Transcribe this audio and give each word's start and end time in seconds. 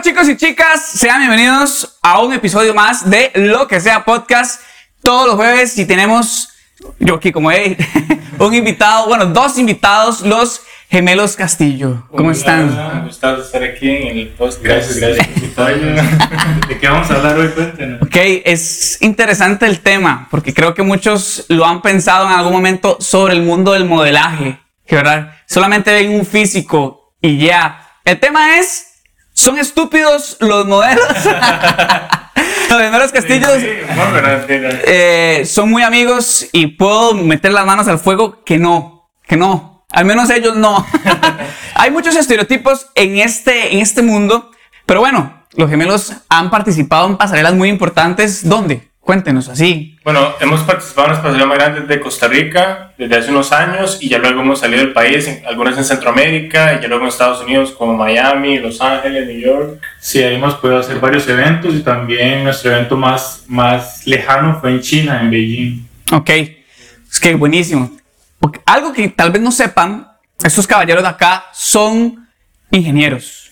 Hola 0.00 0.08
chicos 0.08 0.28
y 0.30 0.36
chicas, 0.38 0.82
sean 0.94 1.18
bienvenidos 1.18 1.98
a 2.00 2.22
un 2.22 2.32
episodio 2.32 2.72
más 2.72 3.10
de 3.10 3.32
Lo 3.34 3.68
que 3.68 3.80
sea 3.80 4.02
podcast. 4.02 4.62
Todos 5.02 5.26
los 5.26 5.36
jueves 5.36 5.76
y 5.76 5.84
tenemos, 5.84 6.48
yo 6.98 7.16
aquí 7.16 7.30
como 7.30 7.50
hey, 7.50 7.76
un 8.38 8.54
invitado, 8.54 9.08
bueno, 9.08 9.26
dos 9.26 9.58
invitados, 9.58 10.22
los 10.22 10.62
gemelos 10.88 11.36
Castillo. 11.36 12.06
¿Cómo 12.16 12.30
están? 12.30 12.70
Un 12.70 13.08
gusto 13.08 13.42
estar 13.42 13.62
aquí 13.62 13.90
en 13.90 14.16
el 14.16 14.28
podcast. 14.28 14.62
Gracias, 14.62 14.96
gracias 14.96 15.28
¿De 16.68 16.78
qué 16.78 16.88
vamos 16.88 17.10
a 17.10 17.16
hablar 17.16 17.36
hoy? 17.36 17.48
Cuéntenos. 17.48 18.00
Ok, 18.00 18.16
es 18.46 19.02
interesante 19.02 19.66
el 19.66 19.80
tema 19.80 20.28
porque 20.30 20.54
creo 20.54 20.72
que 20.72 20.82
muchos 20.82 21.44
lo 21.48 21.66
han 21.66 21.82
pensado 21.82 22.26
en 22.26 22.32
algún 22.32 22.54
momento 22.54 22.96
sobre 23.00 23.34
el 23.34 23.42
mundo 23.42 23.72
del 23.72 23.84
modelaje, 23.84 24.60
que 24.86 24.96
verdad, 24.96 25.34
solamente 25.46 25.92
ven 25.92 26.14
un 26.14 26.24
físico 26.24 27.12
y 27.20 27.36
ya. 27.36 27.86
El 28.06 28.18
tema 28.18 28.56
es 28.58 28.86
¿Son 29.40 29.58
estúpidos 29.58 30.36
los 30.40 30.66
modelos? 30.66 31.02
los 32.68 32.78
gemelos 32.78 33.10
Castillos 33.10 33.56
eh, 33.56 35.44
son 35.46 35.70
muy 35.70 35.82
amigos 35.82 36.46
y 36.52 36.66
puedo 36.66 37.14
meter 37.14 37.50
las 37.50 37.64
manos 37.64 37.88
al 37.88 37.98
fuego 37.98 38.44
que 38.44 38.58
no, 38.58 39.10
que 39.26 39.38
no. 39.38 39.86
Al 39.92 40.04
menos 40.04 40.28
ellos 40.28 40.56
no. 40.56 40.86
Hay 41.74 41.90
muchos 41.90 42.16
estereotipos 42.16 42.88
en 42.94 43.16
este, 43.16 43.72
en 43.72 43.78
este 43.78 44.02
mundo, 44.02 44.50
pero 44.84 45.00
bueno, 45.00 45.46
los 45.54 45.70
gemelos 45.70 46.12
han 46.28 46.50
participado 46.50 47.06
en 47.06 47.16
pasarelas 47.16 47.54
muy 47.54 47.70
importantes. 47.70 48.46
¿Dónde? 48.46 48.89
Cuéntenos 49.00 49.48
así. 49.48 49.98
Bueno, 50.04 50.34
hemos 50.40 50.60
participado 50.60 51.08
en 51.08 51.12
las 51.14 51.20
pasarelas 51.20 51.48
más 51.48 51.58
grandes 51.58 51.88
de 51.88 52.00
Costa 52.00 52.28
Rica 52.28 52.92
desde 52.96 53.16
hace 53.16 53.30
unos 53.30 53.50
años 53.50 53.98
y 54.00 54.08
ya 54.08 54.18
luego 54.18 54.42
hemos 54.42 54.60
salido 54.60 54.82
del 54.82 54.92
país, 54.92 55.28
algunas 55.46 55.76
en 55.78 55.84
Centroamérica 55.84 56.74
y 56.74 56.82
ya 56.82 56.88
luego 56.88 57.04
en 57.04 57.08
Estados 57.08 57.42
Unidos 57.42 57.72
como 57.72 57.96
Miami, 57.96 58.58
Los 58.58 58.80
Ángeles, 58.80 59.26
New 59.26 59.40
York. 59.40 59.80
Sí, 59.98 60.22
ahí 60.22 60.36
hemos 60.36 60.54
podido 60.56 60.78
hacer 60.78 61.00
varios 61.00 61.26
eventos 61.28 61.74
y 61.74 61.80
también 61.80 62.44
nuestro 62.44 62.72
evento 62.72 62.96
más, 62.96 63.44
más 63.48 64.06
lejano 64.06 64.60
fue 64.60 64.70
en 64.70 64.80
China, 64.80 65.20
en 65.22 65.30
Beijing. 65.30 65.86
Ok, 66.12 66.30
es 66.30 67.18
que 67.20 67.34
buenísimo. 67.34 67.90
Porque 68.38 68.60
algo 68.66 68.92
que 68.92 69.08
tal 69.08 69.32
vez 69.32 69.42
no 69.42 69.50
sepan, 69.50 70.08
estos 70.44 70.66
caballeros 70.66 71.02
de 71.02 71.08
acá 71.08 71.46
son 71.52 72.28
ingenieros. 72.70 73.50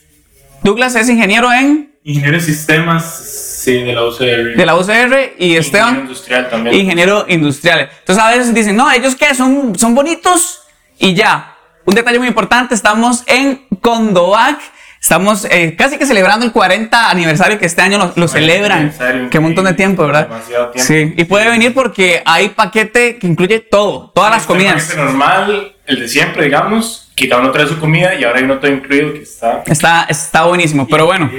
Douglas 0.62 0.94
es 0.94 1.08
ingeniero 1.08 1.52
en... 1.52 1.92
Ingeniero 2.04 2.36
de 2.36 2.42
sistemas 2.42 3.47
Sí, 3.58 3.82
de 3.82 3.92
la 3.92 4.04
UCR. 4.04 4.56
De 4.56 4.66
la 4.66 4.76
UCR 4.76 5.34
y 5.36 5.56
Esteban. 5.56 5.88
Ingeniero 5.88 6.04
industrial 6.04 6.48
también. 6.48 6.76
Ingeniero 6.76 7.24
industrial. 7.28 7.90
Entonces 7.98 8.24
a 8.24 8.30
veces 8.30 8.54
dicen, 8.54 8.76
no, 8.76 8.88
ellos 8.88 9.16
qué, 9.16 9.34
son, 9.34 9.76
son 9.76 9.96
bonitos 9.96 10.62
y 10.96 11.14
ya. 11.14 11.56
Un 11.84 11.96
detalle 11.96 12.20
muy 12.20 12.28
importante, 12.28 12.76
estamos 12.76 13.24
en 13.26 13.66
Condovac. 13.80 14.60
Estamos 15.00 15.44
eh, 15.50 15.74
casi 15.76 15.98
que 15.98 16.06
celebrando 16.06 16.46
el 16.46 16.52
40 16.52 17.10
aniversario 17.10 17.58
que 17.58 17.66
este 17.66 17.82
año 17.82 18.12
lo, 18.14 18.28
celebran. 18.28 18.92
Qué 19.28 19.40
montón 19.40 19.64
de 19.64 19.74
tiempo, 19.74 20.06
¿verdad? 20.06 20.28
Demasiado 20.28 20.68
tiempo. 20.70 20.86
Sí, 20.86 21.14
y 21.16 21.24
puede 21.24 21.48
venir 21.48 21.74
porque 21.74 22.22
hay 22.24 22.50
paquete 22.50 23.16
que 23.16 23.26
incluye 23.26 23.58
todo, 23.58 24.12
todas 24.14 24.30
las 24.30 24.46
comidas. 24.46 24.90
El 24.90 24.98
normal, 24.98 25.76
el 25.86 26.00
de 26.00 26.08
siempre, 26.08 26.44
digamos, 26.44 27.07
que 27.18 27.28
cada 27.28 27.42
uno 27.42 27.50
trae 27.50 27.66
su 27.66 27.78
comida 27.78 28.14
y 28.14 28.24
ahora 28.24 28.38
hay 28.38 28.44
uno 28.44 28.58
todo 28.58 28.70
incluido 28.70 29.12
que 29.12 29.22
está... 29.22 29.62
Está, 29.66 30.06
está 30.08 30.44
buenísimo, 30.44 30.86
pero 30.86 31.06
bueno. 31.06 31.30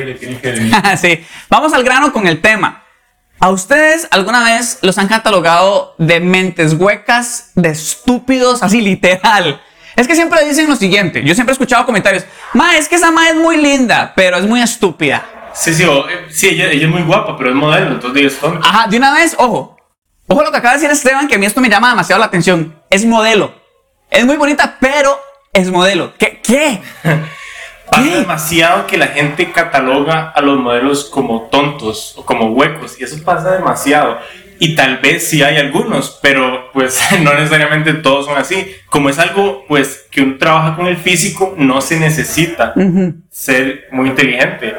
sí, 1.01 1.23
vamos 1.49 1.73
al 1.73 1.83
grano 1.83 2.11
con 2.11 2.27
el 2.27 2.41
tema. 2.41 2.83
¿A 3.39 3.49
ustedes 3.49 4.05
alguna 4.11 4.43
vez 4.43 4.79
los 4.81 4.97
han 4.97 5.07
catalogado 5.07 5.95
de 5.97 6.19
mentes 6.19 6.73
huecas, 6.73 7.51
de 7.55 7.69
estúpidos, 7.69 8.61
así 8.61 8.81
literal? 8.81 9.61
Es 9.95 10.07
que 10.07 10.15
siempre 10.15 10.43
dicen 10.45 10.67
lo 10.67 10.75
siguiente, 10.75 11.23
yo 11.23 11.33
siempre 11.33 11.51
he 11.51 11.55
escuchado 11.55 11.85
comentarios, 11.85 12.25
ma, 12.53 12.75
es 12.75 12.89
que 12.89 12.95
esa 12.95 13.11
ma 13.11 13.29
es 13.29 13.35
muy 13.35 13.57
linda, 13.57 14.11
pero 14.15 14.37
es 14.37 14.45
muy 14.45 14.61
estúpida. 14.61 15.25
Sí, 15.53 15.73
sí, 15.73 15.83
eh, 15.83 16.27
sí 16.29 16.49
ella, 16.49 16.69
ella, 16.71 16.85
es 16.85 16.91
muy 16.91 17.03
guapa, 17.03 17.37
pero 17.37 17.51
es 17.51 17.55
modelo, 17.55 17.91
entonces 17.91 18.33
es 18.33 18.39
tonto. 18.39 18.65
Ajá, 18.65 18.87
de 18.87 18.97
una 18.97 19.13
vez, 19.13 19.35
ojo, 19.37 19.77
ojo 20.27 20.43
lo 20.43 20.51
que 20.51 20.57
acaba 20.57 20.73
de 20.73 20.81
decir 20.81 20.91
Esteban, 20.91 21.27
que 21.27 21.35
a 21.35 21.37
mí 21.37 21.45
esto 21.45 21.61
me 21.61 21.69
llama 21.69 21.89
demasiado 21.89 22.19
la 22.19 22.25
atención, 22.25 22.81
es 22.89 23.05
modelo. 23.05 23.53
Es 24.11 24.25
muy 24.25 24.35
bonita, 24.35 24.77
pero 24.79 25.17
es 25.53 25.71
modelo. 25.71 26.13
¿Qué? 26.17 26.39
¿Qué? 26.43 26.79
Pasa 27.91 28.17
demasiado 28.17 28.85
que 28.85 28.97
la 28.97 29.07
gente 29.07 29.51
cataloga 29.51 30.29
a 30.29 30.41
los 30.41 30.59
modelos 30.59 31.05
como 31.05 31.47
tontos 31.51 32.13
o 32.17 32.25
como 32.25 32.51
huecos 32.51 32.99
y 32.99 33.03
eso 33.03 33.17
pasa 33.23 33.51
demasiado. 33.55 34.19
Y 34.59 34.75
tal 34.75 34.97
vez 34.97 35.27
sí 35.27 35.41
hay 35.41 35.57
algunos, 35.57 36.19
pero 36.21 36.69
pues 36.71 37.01
no 37.23 37.33
necesariamente 37.33 37.93
todos 37.95 38.25
son 38.25 38.37
así. 38.37 38.75
Como 38.91 39.09
es 39.09 39.17
algo 39.17 39.65
pues 39.67 40.05
que 40.11 40.21
uno 40.21 40.37
trabaja 40.37 40.75
con 40.75 40.85
el 40.85 40.97
físico, 40.97 41.55
no 41.57 41.81
se 41.81 41.99
necesita 41.99 42.75
ser 43.31 43.87
muy 43.91 44.09
inteligente. 44.09 44.75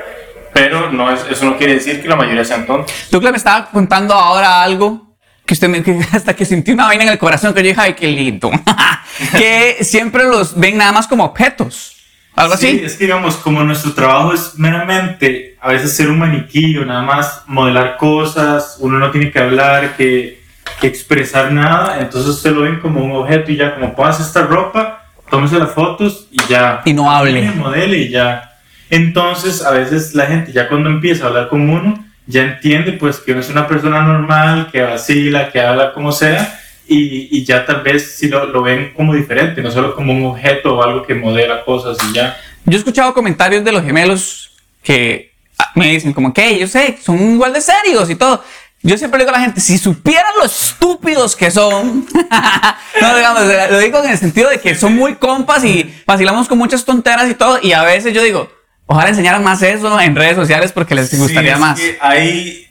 Pero 0.53 0.93
no 0.93 1.11
es, 1.11 1.25
eso 1.31 1.47
no 1.47 1.57
quiere 1.57 1.75
decir 1.75 2.03
que 2.03 2.09
la 2.09 2.17
mayoría 2.17 2.45
sean 2.45 2.67
tontos. 2.67 2.93
Tú 3.11 3.21
que 3.21 3.31
me 3.31 3.37
estaba 3.37 3.71
contando 3.71 4.15
ahora 4.15 4.63
algo 4.63 5.10
que 5.51 5.55
usted 5.55 5.69
me, 5.69 5.83
hasta 6.13 6.37
que 6.37 6.45
sentí 6.45 6.71
una 6.71 6.85
vaina 6.85 7.03
en 7.03 7.09
el 7.09 7.19
corazón 7.19 7.53
que 7.53 7.61
yo 7.61 7.71
dije, 7.71 7.81
ay, 7.81 7.95
qué 7.95 8.07
lindo. 8.07 8.53
que 9.33 9.79
siempre 9.81 10.23
los 10.23 10.57
ven 10.57 10.79
nada 10.79 10.93
más 10.93 11.09
como 11.09 11.25
objetos. 11.25 11.97
Algo 12.37 12.57
sí, 12.57 12.69
así. 12.69 12.85
Es 12.85 12.95
que 12.95 13.05
digamos, 13.07 13.35
como 13.35 13.65
nuestro 13.65 13.93
trabajo 13.93 14.33
es 14.33 14.53
meramente 14.57 15.57
a 15.61 15.73
veces 15.73 15.97
ser 15.97 16.09
un 16.09 16.21
maniquillo, 16.21 16.85
nada 16.87 17.03
más 17.03 17.43
modelar 17.49 17.97
cosas, 17.97 18.77
uno 18.79 19.01
no 19.01 19.11
tiene 19.11 19.33
que 19.33 19.41
hablar, 19.41 19.97
que, 19.97 20.41
que 20.81 20.87
expresar 20.87 21.51
nada, 21.51 21.99
entonces 21.99 22.31
usted 22.31 22.53
lo 22.53 22.61
ven 22.61 22.79
como 22.79 23.05
un 23.05 23.11
objeto 23.11 23.51
y 23.51 23.57
ya, 23.57 23.75
como 23.75 23.97
pongas 23.97 24.21
esta 24.21 24.43
ropa, 24.43 25.05
tómese 25.29 25.59
las 25.59 25.73
fotos 25.73 26.29
y 26.31 26.41
ya. 26.49 26.83
Y 26.85 26.93
no 26.93 27.11
hable. 27.11 27.51
Modele 27.51 27.99
y 27.99 28.11
ya. 28.11 28.53
Entonces, 28.89 29.65
a 29.65 29.73
veces 29.73 30.15
la 30.15 30.27
gente 30.27 30.53
ya 30.53 30.69
cuando 30.69 30.91
empieza 30.91 31.25
a 31.25 31.29
hablar 31.29 31.49
con 31.49 31.69
uno, 31.69 32.05
ya 32.31 32.43
entiende 32.43 32.93
pues 32.93 33.19
que 33.19 33.39
es 33.39 33.49
una 33.51 33.67
persona 33.67 34.03
normal, 34.03 34.69
que 34.71 34.83
vacila, 34.83 35.51
que 35.51 35.61
habla 35.61 35.93
como 35.93 36.13
sea, 36.13 36.61
y, 36.87 37.29
y 37.37 37.45
ya 37.45 37.67
tal 37.67 37.83
vez 37.83 38.17
si 38.17 38.29
lo, 38.29 38.47
lo, 38.47 38.63
ven 38.63 38.93
como 38.95 39.15
diferente, 39.15 39.63
no 39.63 39.71
solo 39.71 39.95
como 39.95 40.13
un 40.13 40.25
objeto 40.27 40.77
o 40.77 40.83
algo 40.83 41.07
que 41.07 41.15
modela 41.15 41.65
cosas 41.65 41.99
y 42.09 42.15
ya. 42.15 42.37
Yo 42.65 42.77
he 42.77 42.79
escuchado 42.79 43.15
comentarios 43.15 43.65
de 43.65 43.73
los 43.73 43.83
gemelos 43.83 44.53
que 44.83 45.33
ah, 45.59 45.71
me 45.75 45.91
dicen 45.91 46.13
como 46.13 46.33
que 46.33 46.59
yo 46.59 46.67
sé, 46.67 46.99
son 47.03 47.35
igual 47.35 47.53
de 47.53 47.61
serios 47.61 48.09
y 48.11 48.15
todo. 48.15 48.43
Yo 48.83 48.97
siempre 48.97 49.19
digo 49.19 49.31
a 49.31 49.35
la 49.35 49.45
gente, 49.45 49.61
si 49.61 49.77
supieran 49.77 50.33
lo 50.39 50.45
estúpidos 50.47 51.37
que 51.37 51.51
son, 51.51 52.07
no 53.01 53.17
digamos, 53.17 53.43
lo 53.71 53.79
digo 53.79 54.03
en 54.03 54.11
el 54.11 54.19
sentido 54.19 54.49
de 54.49 54.59
que 54.59 54.75
son 54.75 54.97
muy 54.97 55.17
compas 55.17 55.65
y 55.65 55.95
vacilamos 56.07 56.49
con 56.49 56.57
muchas 56.57 56.87
tonteras 56.87 57.29
y 57.29 57.35
todo, 57.35 57.59
y 57.61 57.73
a 57.73 57.83
veces 57.83 58.15
yo 58.15 58.23
digo, 58.23 58.51
Ojalá 58.93 59.11
enseñaran 59.11 59.45
más 59.45 59.63
eso 59.63 60.01
en 60.01 60.17
redes 60.17 60.35
sociales 60.35 60.73
porque 60.73 60.97
les 60.97 61.17
gustaría 61.17 61.55
sí, 61.55 61.61
más. 61.61 61.79
Que 61.79 61.97
hay, 62.01 62.67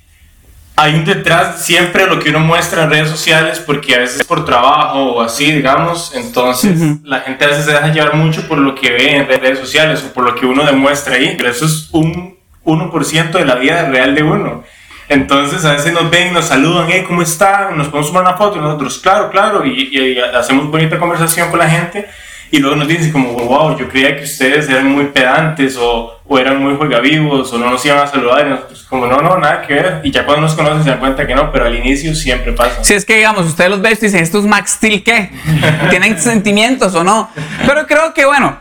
hay 0.75 0.95
un 0.95 1.05
detrás 1.05 1.63
siempre 1.63 2.07
lo 2.07 2.19
que 2.19 2.31
uno 2.31 2.41
muestra 2.41 2.83
en 2.83 2.89
redes 2.89 3.09
sociales 3.09 3.63
porque 3.65 3.95
a 3.95 3.99
veces 3.99 4.25
por 4.25 4.43
trabajo 4.43 5.13
o 5.13 5.21
así, 5.21 5.49
digamos, 5.49 6.11
entonces 6.13 6.77
la 7.05 7.21
gente 7.21 7.45
a 7.45 7.47
veces 7.47 7.63
se 7.63 7.71
deja 7.71 7.87
llevar 7.87 8.15
mucho 8.15 8.45
por 8.49 8.57
lo 8.57 8.75
que 8.75 8.91
ve 8.91 9.15
en 9.15 9.27
redes 9.29 9.59
sociales 9.59 10.03
o 10.03 10.13
por 10.13 10.25
lo 10.25 10.35
que 10.35 10.45
uno 10.45 10.65
demuestra 10.65 11.15
ahí, 11.15 11.35
pero 11.37 11.51
eso 11.51 11.65
es 11.65 11.87
un 11.93 12.37
1% 12.65 13.31
de 13.31 13.45
la 13.45 13.55
vida 13.55 13.89
real 13.89 14.13
de 14.13 14.23
uno. 14.23 14.65
Entonces 15.07 15.63
a 15.63 15.71
veces 15.71 15.93
nos 15.93 16.09
ven 16.09 16.27
y 16.27 16.31
nos 16.31 16.47
saludan, 16.47 16.87
hey, 16.89 17.05
¿cómo 17.07 17.21
están? 17.21 17.77
Nos 17.77 17.87
podemos 17.87 18.07
tomar 18.07 18.23
una 18.23 18.35
foto 18.35 18.57
y 18.57 18.59
nosotros, 18.59 18.97
claro, 18.97 19.29
claro, 19.31 19.65
y, 19.65 19.87
y 19.89 20.19
hacemos 20.19 20.69
bonita 20.69 20.99
conversación 20.99 21.49
con 21.49 21.59
la 21.59 21.69
gente 21.69 22.09
y 22.51 22.59
luego 22.59 22.75
nos 22.75 22.87
dicen 22.87 23.11
como, 23.11 23.33
wow, 23.33 23.77
yo 23.77 23.87
creía 23.89 24.15
que 24.17 24.23
ustedes 24.23 24.67
eran 24.69 24.91
muy 24.91 25.05
pedantes 25.05 25.77
o, 25.77 26.19
o 26.25 26.39
eran 26.39 26.61
muy 26.61 26.75
juegavivos 26.75 27.51
o 27.53 27.57
no 27.57 27.69
nos 27.69 27.85
iban 27.85 27.99
a 27.99 28.07
saludar 28.07 28.47
y 28.47 28.49
nosotros 28.49 28.85
como, 28.89 29.05
no, 29.05 29.21
no, 29.21 29.37
nada 29.37 29.61
que 29.61 29.73
ver. 29.73 30.01
Y 30.03 30.11
ya 30.11 30.25
cuando 30.25 30.43
nos 30.43 30.55
conocen 30.55 30.83
se 30.83 30.89
dan 30.89 30.99
cuenta 30.99 31.27
que 31.27 31.35
no, 31.35 31.51
pero 31.51 31.65
al 31.65 31.75
inicio 31.75 32.15
siempre 32.15 32.53
pasa. 32.53 32.83
Si 32.83 32.93
es 32.93 33.05
que, 33.05 33.17
digamos, 33.17 33.45
ustedes 33.45 33.69
los 33.69 33.81
ven 33.81 33.93
y 33.93 34.05
dicen, 34.05 34.23
¿estos 34.23 34.45
Max 34.45 34.71
Steel 34.71 35.03
qué? 35.03 35.31
¿Tienen 35.89 36.19
sentimientos 36.19 36.95
o 36.95 37.03
no? 37.03 37.29
Pero 37.65 37.85
creo 37.85 38.13
que, 38.13 38.25
bueno, 38.25 38.57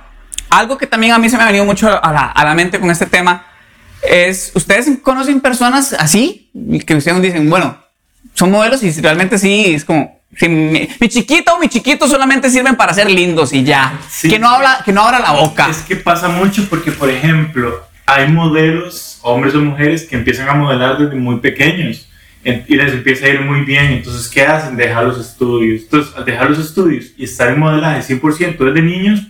algo 0.51 0.77
que 0.77 0.87
también 0.87 1.13
a 1.13 1.19
mí 1.19 1.29
se 1.29 1.37
me 1.37 1.43
ha 1.43 1.47
venido 1.47 1.65
mucho 1.65 1.89
a 1.89 2.13
la, 2.13 2.27
a 2.27 2.45
la 2.45 2.55
mente 2.55 2.79
con 2.79 2.91
este 2.91 3.07
tema 3.07 3.47
es, 4.03 4.53
¿ustedes 4.55 4.89
conocen 5.03 5.41
personas 5.41 5.93
así? 5.93 6.51
Que 6.87 6.95
ustedes 6.95 7.21
dicen, 7.23 7.49
bueno, 7.49 7.79
son 8.35 8.51
modelos 8.51 8.83
y 8.83 8.91
realmente 9.01 9.39
sí, 9.39 9.75
es 9.75 9.85
como, 9.85 10.18
mi, 10.31 11.09
chiquito 11.09 11.55
o 11.55 11.59
mi 11.59 11.69
chiquito 11.69 12.07
solamente 12.07 12.51
sirven 12.51 12.77
para 12.77 12.93
ser 12.93 13.11
lindos 13.11 13.53
y 13.53 13.65
ya. 13.65 13.99
que 14.23 14.39
no 14.39 14.49
habla, 14.49 14.83
que 14.85 14.93
no 14.93 15.03
abra 15.03 15.21
la 15.21 15.33
boca. 15.33 15.69
Es 15.71 15.79
que 15.79 15.97
pasa 15.97 16.29
mucho 16.29 16.69
porque, 16.69 16.93
por 16.93 17.11
ejemplo, 17.11 17.83
hay 18.07 18.29
modelos, 18.29 19.19
hombres 19.23 19.55
o 19.55 19.61
mujeres, 19.61 20.05
que 20.05 20.17
empiezan 20.17 20.49
a 20.49 20.55
modelar 20.55 20.99
desde 20.99 21.17
muy 21.17 21.41
pequeños 21.41 22.09
y 22.45 22.77
les 22.77 22.93
empieza 22.93 23.27
a 23.27 23.31
ir 23.31 23.41
muy 23.41 23.63
bien. 23.63 23.87
Entonces, 23.87 24.29
¿qué 24.29 24.43
hacen? 24.43 24.77
Dejar 24.77 25.05
los 25.05 25.19
estudios. 25.19 25.83
Entonces, 25.83 26.15
al 26.15 26.25
dejar 26.25 26.51
los 26.51 26.59
estudios 26.59 27.13
y 27.17 27.25
estar 27.25 27.49
en 27.49 27.59
modelaje 27.59 28.15
100% 28.15 28.57
desde 28.59 28.83
niños, 28.83 29.27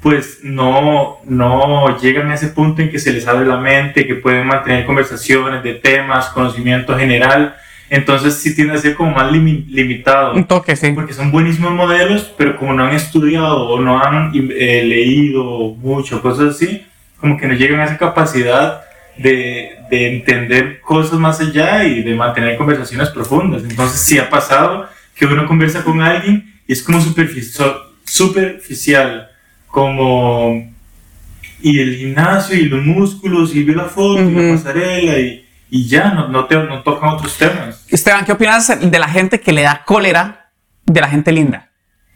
pues 0.00 0.40
no, 0.42 1.18
no 1.24 1.98
llegan 2.00 2.30
a 2.30 2.34
ese 2.34 2.48
punto 2.48 2.82
en 2.82 2.90
que 2.90 2.98
se 2.98 3.12
les 3.12 3.26
abre 3.26 3.46
la 3.46 3.58
mente, 3.58 4.06
que 4.06 4.14
pueden 4.14 4.46
mantener 4.46 4.86
conversaciones 4.86 5.62
de 5.62 5.74
temas, 5.74 6.26
conocimiento 6.28 6.96
general 6.96 7.56
entonces 7.90 8.34
sí 8.34 8.54
tiende 8.54 8.74
a 8.74 8.78
ser 8.78 8.94
como 8.94 9.12
más 9.12 9.32
limitado. 9.32 10.34
Un 10.34 10.44
toque, 10.44 10.76
sí. 10.76 10.92
Porque 10.92 11.14
son 11.14 11.30
buenísimos 11.30 11.72
modelos, 11.72 12.32
pero 12.36 12.56
como 12.56 12.74
no 12.74 12.84
han 12.84 12.94
estudiado 12.94 13.68
o 13.68 13.80
no 13.80 14.02
han 14.02 14.32
eh, 14.34 14.84
leído 14.84 15.74
mucho, 15.74 16.20
cosas 16.20 16.54
así, 16.54 16.84
como 17.18 17.36
que 17.36 17.46
no 17.46 17.54
llegan 17.54 17.80
a 17.80 17.84
esa 17.84 17.98
capacidad 17.98 18.82
de, 19.16 19.70
de 19.90 20.16
entender 20.16 20.80
cosas 20.80 21.18
más 21.18 21.40
allá 21.40 21.84
y 21.84 22.02
de 22.02 22.14
mantener 22.14 22.56
conversaciones 22.56 23.08
profundas. 23.10 23.62
Entonces, 23.62 24.00
sí 24.00 24.18
ha 24.18 24.28
pasado 24.28 24.86
que 25.14 25.26
uno 25.26 25.46
conversa 25.46 25.82
con 25.82 26.00
alguien 26.00 26.54
y 26.66 26.72
es 26.72 26.82
como 26.82 27.00
superficial, 27.00 27.74
superficial 28.04 29.28
como 29.66 30.72
y 31.60 31.80
el 31.80 31.96
gimnasio 31.96 32.56
y 32.56 32.66
los 32.66 32.84
músculos 32.84 33.54
y 33.54 33.64
la 33.64 33.84
foto 33.84 34.22
y 34.22 34.32
la 34.32 34.54
pasarela 34.54 35.18
y, 35.18 35.47
y 35.70 35.88
ya 35.88 36.10
no, 36.10 36.28
no, 36.28 36.46
te, 36.46 36.56
no 36.56 36.82
tocan 36.82 37.10
otros 37.10 37.36
temas. 37.36 37.84
Esteban, 37.88 38.24
¿qué 38.24 38.32
opinas 38.32 38.72
de 38.80 38.98
la 38.98 39.08
gente 39.08 39.40
que 39.40 39.52
le 39.52 39.62
da 39.62 39.82
cólera 39.84 40.50
de 40.84 41.00
la 41.00 41.08
gente 41.08 41.32
linda? 41.32 41.68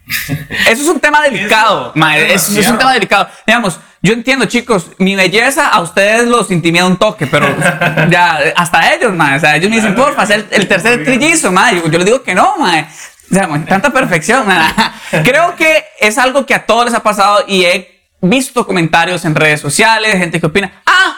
Eso 0.67 0.83
es 0.83 0.89
un 0.89 1.01
tema 1.01 1.23
delicado, 1.23 1.93
eso, 1.95 2.59
es 2.59 2.69
un 2.69 2.77
tema 2.77 2.93
delicado. 2.93 3.29
Digamos, 3.47 3.79
yo 4.03 4.13
entiendo, 4.13 4.47
chicos, 4.47 4.91
mi 4.99 5.15
belleza 5.15 5.69
a 5.69 5.81
ustedes 5.81 6.27
los 6.27 6.51
intimida 6.51 6.85
un 6.85 6.97
toque, 6.97 7.29
pero 7.29 7.47
ya 8.11 8.41
hasta 8.57 8.95
ellos, 8.95 9.13
mae. 9.15 9.37
O 9.37 9.41
sea, 9.41 9.57
ellos 9.57 9.71
me 9.71 9.77
dicen, 9.77 9.95
porfa, 9.95 10.23
hacer 10.23 10.49
el 10.51 10.67
tercer 10.67 11.05
trillizo, 11.05 11.53
mae. 11.53 11.77
Yo, 11.77 11.89
yo 11.89 11.99
les 11.99 12.07
digo 12.07 12.23
que 12.23 12.35
no, 12.35 12.57
mae. 12.59 12.89
O 13.31 13.35
sea, 13.35 13.49
tanta 13.67 13.91
perfección. 13.91 14.45
Creo 15.25 15.55
que 15.55 15.85
es 16.01 16.19
algo 16.19 16.45
que 16.45 16.55
a 16.55 16.67
todos 16.67 16.87
les 16.87 16.95
ha 16.95 17.03
pasado 17.03 17.45
y 17.47 17.65
he 17.65 18.03
visto 18.21 18.67
comentarios 18.67 19.25
en 19.25 19.35
redes 19.35 19.61
sociales, 19.61 20.19
gente 20.19 20.41
que 20.41 20.47
opina, 20.47 20.83
ah, 20.85 21.17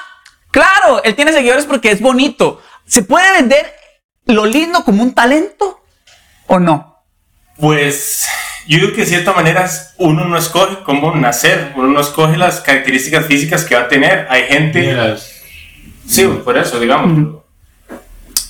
claro, 0.55 1.03
él 1.03 1.17
tiene 1.17 1.33
seguidores 1.33 1.67
porque 1.67 1.91
es 1.91 2.01
bonito. 2.01 2.63
¿Se 2.87 3.03
puede 3.03 3.33
vender 3.33 3.75
lo 4.27 4.47
lindo 4.47 4.85
como 4.85 5.03
un 5.03 5.13
talento 5.13 5.83
o 6.47 6.61
no? 6.61 7.03
Pues 7.59 8.29
yo 8.69 8.79
digo 8.79 8.93
que 8.93 9.01
de 9.01 9.07
cierta 9.07 9.33
manera 9.33 9.69
uno 9.99 10.27
no 10.27 10.39
escoge 10.39 10.85
cómo 10.85 11.13
nacer, 11.17 11.73
uno 11.75 11.89
no 11.89 12.01
escoge 12.01 12.37
las 12.37 12.61
características 12.61 13.27
físicas 13.27 13.65
que 13.65 13.75
va 13.75 13.83
a 13.83 13.89
tener. 13.89 14.29
Hay 14.31 14.45
gente... 14.45 15.17
Sí, 16.07 16.25
por 16.45 16.57
eso, 16.57 16.79
digamos. 16.79 17.43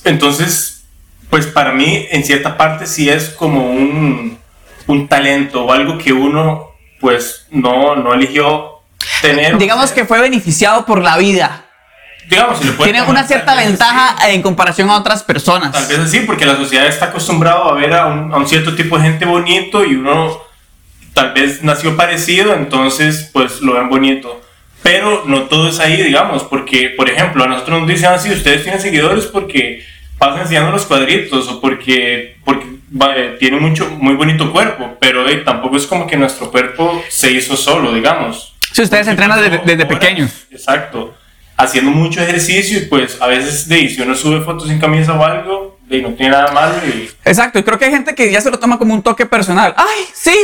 Entonces, 0.03 0.85
pues 1.31 1.47
para 1.47 1.71
mí, 1.71 2.05
en 2.11 2.23
cierta 2.23 2.55
parte, 2.55 2.85
sí 2.85 3.09
es 3.09 3.29
como 3.29 3.71
un, 3.71 4.37
un 4.85 5.07
talento 5.07 5.65
o 5.65 5.71
algo 5.71 5.97
que 5.97 6.13
uno, 6.13 6.71
pues, 6.99 7.47
no, 7.49 7.95
no 7.95 8.13
eligió 8.13 8.81
tener. 9.21 9.57
Digamos 9.57 9.91
que 9.91 10.05
fue 10.05 10.21
beneficiado 10.21 10.85
por 10.85 11.01
la 11.01 11.17
vida 11.17 11.64
digamos, 12.29 12.59
si 12.59 12.69
Tiene 12.69 13.01
una 13.03 13.23
cierta 13.23 13.55
ventaja 13.55 14.29
en 14.29 14.41
comparación 14.41 14.89
a 14.89 14.97
otras 14.97 15.23
personas. 15.23 15.71
Tal 15.71 15.87
vez 15.87 15.99
así, 15.99 16.21
porque 16.21 16.45
la 16.45 16.55
sociedad 16.55 16.87
está 16.87 17.05
acostumbrado 17.05 17.69
a 17.69 17.73
ver 17.73 17.93
a 17.93 18.07
un, 18.07 18.33
a 18.33 18.37
un, 18.37 18.47
cierto 18.47 18.75
tipo 18.75 18.97
de 18.97 19.03
gente 19.03 19.25
bonito 19.25 19.85
y 19.85 19.95
uno 19.95 20.41
tal 21.13 21.33
vez 21.33 21.63
nació 21.63 21.95
parecido, 21.95 22.53
entonces 22.53 23.29
pues 23.31 23.61
lo 23.61 23.73
ven 23.73 23.89
bonito. 23.89 24.41
Pero 24.83 25.23
no 25.25 25.43
todo 25.43 25.69
es 25.69 25.79
ahí, 25.79 26.01
digamos, 26.01 26.43
porque, 26.43 26.91
por 26.95 27.09
ejemplo, 27.09 27.43
a 27.43 27.47
nosotros 27.47 27.79
nos 27.79 27.89
dicen 27.89 28.11
así, 28.11 28.31
ustedes 28.31 28.63
tienen 28.63 28.81
seguidores 28.81 29.25
porque 29.25 29.83
pasan 30.19 30.41
enseñando 30.41 30.71
los 30.71 30.85
cuadritos 30.85 31.47
o 31.47 31.59
porque, 31.59 32.37
porque 32.43 32.67
tiene 33.39 33.59
mucho, 33.59 33.89
muy 33.89 34.13
bonito 34.13 34.51
cuerpo, 34.51 34.95
pero 34.99 35.25
tampoco 35.43 35.77
es 35.77 35.87
como 35.87 36.05
que 36.05 36.17
nuestro 36.17 36.51
cuerpo 36.51 37.03
se 37.09 37.31
hizo 37.31 37.57
solo, 37.57 37.93
digamos. 37.93 38.53
Si 38.71 38.83
ustedes 38.83 39.07
entrenan 39.07 39.41
desde, 39.41 39.61
desde 39.65 39.85
pequeños. 39.85 40.31
Exacto 40.51 41.15
haciendo 41.57 41.91
mucho 41.91 42.21
ejercicio 42.21 42.77
y 42.77 42.81
pues 42.85 43.21
a 43.21 43.27
veces 43.27 43.67
de, 43.67 43.89
si 43.89 44.01
uno 44.01 44.15
sube 44.15 44.41
fotos 44.41 44.67
sin 44.67 44.79
camisa 44.79 45.13
o 45.13 45.23
algo, 45.23 45.79
de, 45.87 46.01
no 46.01 46.13
tiene 46.13 46.31
nada 46.31 46.51
malo. 46.51 46.75
Y... 46.85 47.09
Exacto, 47.23 47.59
y 47.59 47.63
creo 47.63 47.77
que 47.77 47.85
hay 47.85 47.91
gente 47.91 48.15
que 48.15 48.31
ya 48.31 48.41
se 48.41 48.51
lo 48.51 48.59
toma 48.59 48.77
como 48.77 48.93
un 48.93 49.01
toque 49.01 49.25
personal. 49.25 49.73
Ay, 49.77 50.05
sí, 50.13 50.35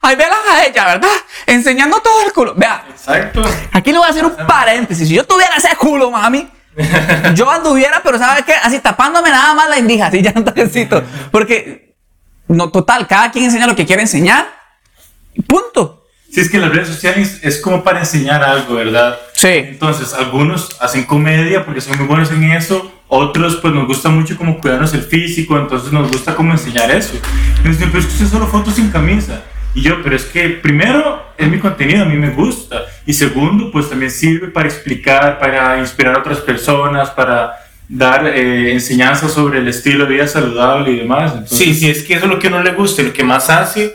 ay, 0.00 0.16
vela 0.16 0.36
a 0.50 0.64
ella, 0.64 0.84
¿verdad? 0.84 1.08
Enseñando 1.46 2.00
todo 2.00 2.22
el 2.26 2.32
culo. 2.32 2.54
Vea. 2.54 2.84
Exacto. 2.90 3.42
Aquí 3.72 3.92
le 3.92 3.98
voy 3.98 4.06
a 4.06 4.10
hacer 4.10 4.24
un 4.24 4.36
paréntesis. 4.46 5.08
Si 5.08 5.14
yo 5.14 5.24
tuviera 5.24 5.56
ese 5.56 5.74
culo, 5.76 6.10
mami, 6.10 6.48
yo 7.34 7.50
anduviera, 7.50 8.00
pero 8.02 8.18
¿sabe 8.18 8.42
qué? 8.44 8.54
Así 8.54 8.80
tapándome 8.80 9.30
nada 9.30 9.54
más 9.54 9.68
la 9.68 9.78
indija, 9.78 10.06
así 10.06 10.22
ya 10.22 10.32
no 10.32 10.42
necesito. 10.42 11.02
Porque, 11.30 11.96
no, 12.48 12.70
total, 12.70 13.06
cada 13.06 13.30
quien 13.30 13.46
enseña 13.46 13.66
lo 13.66 13.76
que 13.76 13.86
quiere 13.86 14.02
enseñar. 14.02 14.46
Punto. 15.46 15.97
Sí, 16.30 16.40
es 16.40 16.50
que 16.50 16.58
las 16.58 16.70
redes 16.70 16.88
sociales 16.88 17.40
es 17.42 17.58
como 17.58 17.82
para 17.82 18.00
enseñar 18.00 18.44
algo, 18.44 18.74
¿verdad? 18.74 19.18
Sí. 19.32 19.48
Entonces, 19.48 20.12
algunos 20.12 20.76
hacen 20.80 21.04
comedia 21.04 21.64
porque 21.64 21.80
son 21.80 21.96
muy 21.96 22.06
buenos 22.06 22.30
en 22.30 22.44
eso, 22.44 22.92
otros 23.08 23.56
pues 23.56 23.72
nos 23.72 23.86
gusta 23.86 24.10
mucho 24.10 24.36
como 24.36 24.60
cuidarnos 24.60 24.92
el 24.92 25.02
físico, 25.02 25.58
entonces 25.58 25.90
nos 25.90 26.10
gusta 26.10 26.34
como 26.34 26.52
enseñar 26.52 26.90
eso. 26.90 27.14
Entonces, 27.56 27.86
pero 27.86 27.98
es 27.98 28.06
que 28.06 28.12
usted 28.12 28.26
solo 28.26 28.46
fotos 28.46 28.74
sin 28.74 28.90
camisa. 28.90 29.42
Y 29.74 29.82
yo, 29.82 30.02
pero 30.02 30.16
es 30.16 30.24
que 30.24 30.48
primero 30.50 31.22
es 31.38 31.48
mi 31.48 31.58
contenido, 31.58 32.02
a 32.02 32.06
mí 32.06 32.16
me 32.16 32.30
gusta. 32.30 32.82
Y 33.06 33.14
segundo, 33.14 33.70
pues 33.70 33.88
también 33.88 34.10
sirve 34.10 34.48
para 34.48 34.68
explicar, 34.68 35.38
para 35.38 35.78
inspirar 35.78 36.16
a 36.16 36.18
otras 36.18 36.38
personas, 36.40 37.10
para 37.10 37.54
dar 37.88 38.26
eh, 38.26 38.72
enseñanzas 38.72 39.32
sobre 39.32 39.60
el 39.60 39.68
estilo 39.68 40.04
de 40.04 40.14
vida 40.14 40.26
saludable 40.26 40.90
y 40.90 40.96
demás. 40.98 41.32
sí, 41.46 41.74
sí, 41.74 41.88
es 41.88 42.02
que 42.02 42.14
eso 42.14 42.26
es 42.26 42.30
lo 42.30 42.38
que 42.38 42.48
a 42.48 42.50
uno 42.50 42.62
le 42.62 42.72
gusta, 42.72 43.02
lo 43.02 43.14
que 43.14 43.24
más 43.24 43.48
hace 43.48 43.94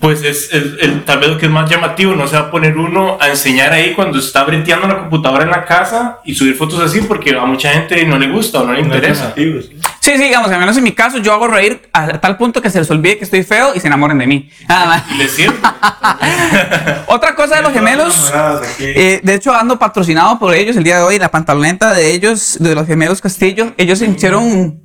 pues 0.00 0.22
es 0.22 0.48
el, 0.52 1.04
tal 1.04 1.20
vez 1.20 1.28
lo 1.28 1.38
que 1.38 1.44
es 1.44 1.52
más 1.52 1.68
llamativo, 1.68 2.14
no 2.14 2.26
se 2.26 2.34
va 2.34 2.44
a 2.44 2.50
poner 2.50 2.78
uno 2.78 3.18
a 3.20 3.28
enseñar 3.28 3.72
ahí 3.72 3.92
cuando 3.92 4.18
está 4.18 4.44
breteando 4.44 4.88
la 4.88 4.98
computadora 4.98 5.44
en 5.44 5.50
la 5.50 5.66
casa 5.66 6.20
y 6.24 6.34
subir 6.34 6.56
fotos 6.56 6.80
así 6.80 7.02
porque 7.02 7.36
a 7.36 7.44
mucha 7.44 7.70
gente 7.70 8.02
no 8.06 8.18
le 8.18 8.28
gusta 8.28 8.60
o 8.60 8.64
no 8.64 8.72
le 8.72 8.80
interesa. 8.80 9.34
sí, 9.36 9.70
sí, 10.00 10.12
digamos, 10.16 10.50
al 10.50 10.58
menos 10.58 10.76
en 10.78 10.84
mi 10.84 10.92
caso 10.92 11.18
yo 11.18 11.34
hago 11.34 11.48
reír 11.48 11.82
a 11.92 12.18
tal 12.18 12.38
punto 12.38 12.62
que 12.62 12.70
se 12.70 12.78
les 12.78 12.90
olvide 12.90 13.18
que 13.18 13.24
estoy 13.24 13.42
feo 13.42 13.72
y 13.74 13.80
se 13.80 13.88
enamoren 13.88 14.16
de 14.16 14.26
mí. 14.26 14.50
Nada 14.66 14.86
más. 14.86 15.02
Otra 17.06 17.34
cosa 17.34 17.56
de 17.56 17.62
los 17.62 17.72
gemelos, 17.72 18.32
eh, 18.78 19.20
de 19.22 19.34
hecho 19.34 19.54
ando 19.54 19.78
patrocinado 19.78 20.38
por 20.38 20.54
ellos 20.54 20.76
el 20.76 20.84
día 20.84 20.96
de 20.96 21.02
hoy, 21.02 21.18
la 21.18 21.30
pantaloneta 21.30 21.92
de 21.92 22.10
ellos, 22.10 22.56
de 22.58 22.74
los 22.74 22.86
gemelos 22.86 23.20
Castillo, 23.20 23.74
ellos 23.76 24.00
hicieron... 24.00 24.80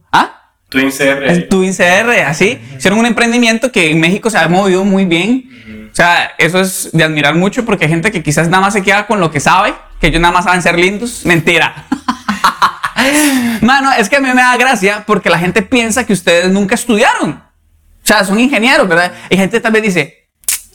Twin 0.76 0.92
CR. 0.92 1.24
El 1.24 1.48
Twin 1.48 1.74
CR, 1.74 2.10
así. 2.28 2.60
Hicieron 2.78 3.00
un 3.00 3.06
emprendimiento 3.06 3.72
que 3.72 3.92
en 3.92 4.00
México 4.00 4.30
se 4.30 4.38
ha 4.38 4.48
movido 4.50 4.84
muy 4.84 5.06
bien. 5.06 5.90
O 5.92 5.96
sea, 5.96 6.34
eso 6.38 6.60
es 6.60 6.90
de 6.92 7.04
admirar 7.04 7.36
mucho 7.36 7.64
porque 7.64 7.86
hay 7.86 7.92
gente 7.92 8.12
que 8.12 8.22
quizás 8.22 8.50
nada 8.50 8.62
más 8.62 8.74
se 8.74 8.84
queda 8.84 9.08
con 9.08 9.22
lo 9.22 9.32
que 9.32 9.40
sabe, 9.40 9.74
que 10.02 10.08
ellos 10.08 10.20
nada 10.20 10.34
más 10.34 10.44
saben 10.44 10.62
ser 10.62 10.78
lindos. 10.78 11.26
Mentira. 11.26 11.86
Mano, 13.62 13.92
es 13.98 14.10
que 14.10 14.18
a 14.18 14.20
mí 14.20 14.28
me 14.28 14.42
da 14.42 14.58
gracia 14.58 15.04
porque 15.08 15.30
la 15.30 15.40
gente 15.40 15.62
piensa 15.62 16.06
que 16.06 16.12
ustedes 16.12 16.52
nunca 16.52 16.76
estudiaron. 16.76 17.32
O 17.32 18.08
sea, 18.08 18.26
son 18.26 18.38
ingenieros, 18.40 18.88
¿verdad? 18.88 19.14
Y 19.30 19.38
gente 19.38 19.60
vez 19.62 19.82
dice, 19.82 20.28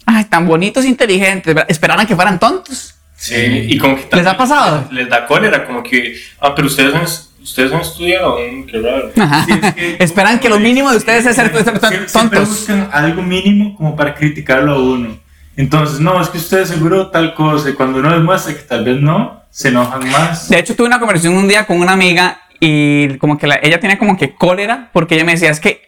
ay, 0.07 0.25
tan 0.25 0.47
bonitos, 0.47 0.87
inteligentes, 0.87 1.55
¿verdad? 1.55 1.71
esperaran 1.71 2.07
que 2.07 2.17
fueran 2.17 2.39
tontos. 2.39 2.95
Sí, 3.15 3.35
y 3.69 3.77
como 3.77 3.97
que 3.97 4.17
¿Les 4.17 4.27
ha 4.27 4.35
pasado? 4.35 4.89
Les, 4.91 5.07
da 5.07 5.27
cólera, 5.27 5.67
como 5.67 5.83
que, 5.83 6.19
ah, 6.41 6.55
pero 6.55 6.69
ustedes 6.69 6.93
son 6.93 7.30
Ustedes 7.43 7.73
han 7.73 7.81
estudiado, 7.81 8.37
qué 8.37 8.83
raro. 8.83 9.13
Esperan 9.99 10.39
que 10.39 10.49
lo 10.49 10.61
mínimo 10.61 10.91
de 10.91 10.99
ustedes 10.99 11.25
es 11.27 11.37
ser 11.37 11.51
tontos. 11.53 12.11
Siempre 12.11 12.41
buscan 12.41 12.91
algo 12.93 13.23
mínimo 13.23 13.75
como 13.77 13.97
para 13.97 14.15
criticarlo 14.15 14.73
a 14.73 14.79
uno. 14.79 15.19
Entonces, 15.57 16.01
no, 16.01 16.21
es 16.21 16.29
que 16.29 16.39
ustedes 16.39 16.69
seguro 16.69 17.09
tal 17.09 17.35
cosa. 17.35 17.71
Y 17.71 17.75
cuando 17.75 17.99
uno 17.99 18.13
demuestra 18.13 18.55
que 18.55 18.61
tal 18.61 18.85
vez 18.85 19.01
no, 19.01 19.43
se 19.51 19.69
enojan 19.69 20.09
más. 20.11 20.49
De 20.49 20.59
hecho, 20.59 20.77
tuve 20.77 20.87
una 20.87 20.99
conversación 20.99 21.35
un 21.35 21.49
día 21.49 21.67
con 21.67 21.81
una 21.81 21.93
amiga 21.93 22.41
y 22.61 23.17
como 23.19 23.39
que 23.39 23.49
ella 23.63 23.81
tenía 23.81 23.99
como 23.99 24.17
que 24.17 24.35
cólera 24.35 24.91
porque 24.93 25.15
ella 25.15 25.25
me 25.25 25.33
decía, 25.33 25.51
es 25.51 25.61
que 25.61 25.83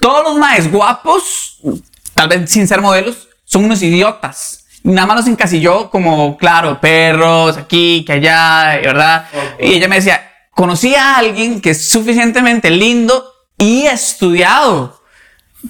todos 0.00 0.24
los 0.24 0.36
más 0.36 0.70
guapos, 0.70 1.60
tal 2.14 2.28
vez 2.28 2.50
sin 2.50 2.66
ser 2.66 2.80
modelos, 2.80 3.28
son 3.44 3.64
unos 3.64 3.82
idiotas. 3.82 4.66
Nada 4.82 5.06
más 5.06 5.16
los 5.18 5.26
encasilló 5.28 5.88
como, 5.88 6.36
claro, 6.36 6.80
perros, 6.80 7.56
aquí, 7.56 8.04
que 8.06 8.14
allá, 8.14 8.78
¿verdad? 8.82 9.26
Y 9.58 9.74
ella 9.74 9.88
me 9.88 9.96
decía, 9.96 10.33
conocí 10.54 10.94
a 10.94 11.16
alguien 11.16 11.60
que 11.60 11.70
es 11.70 11.88
suficientemente 11.88 12.70
lindo 12.70 13.32
y 13.58 13.86
estudiado, 13.86 15.00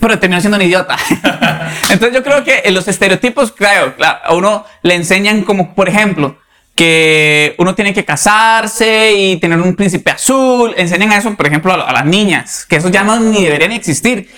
pero 0.00 0.18
terminó 0.18 0.40
siendo 0.40 0.56
un 0.56 0.62
idiota. 0.62 0.96
Entonces 1.90 2.12
yo 2.12 2.22
creo 2.22 2.44
que 2.44 2.62
los 2.70 2.86
estereotipos, 2.88 3.52
claro, 3.52 3.94
a 4.02 4.34
uno 4.34 4.64
le 4.82 4.94
enseñan 4.94 5.42
como, 5.42 5.74
por 5.74 5.88
ejemplo, 5.88 6.38
que 6.74 7.54
uno 7.58 7.74
tiene 7.74 7.94
que 7.94 8.04
casarse 8.04 9.12
y 9.12 9.36
tener 9.36 9.60
un 9.60 9.76
príncipe 9.76 10.10
azul. 10.10 10.74
Enseñan 10.76 11.12
eso, 11.12 11.34
por 11.34 11.46
ejemplo, 11.46 11.72
a, 11.72 11.92
las 11.92 12.04
niñas, 12.04 12.66
que 12.66 12.76
eso 12.76 12.88
ya 12.88 13.04
no 13.04 13.18
ni 13.20 13.44
debería 13.44 13.68
ni 13.68 13.76
existir. 13.76 14.28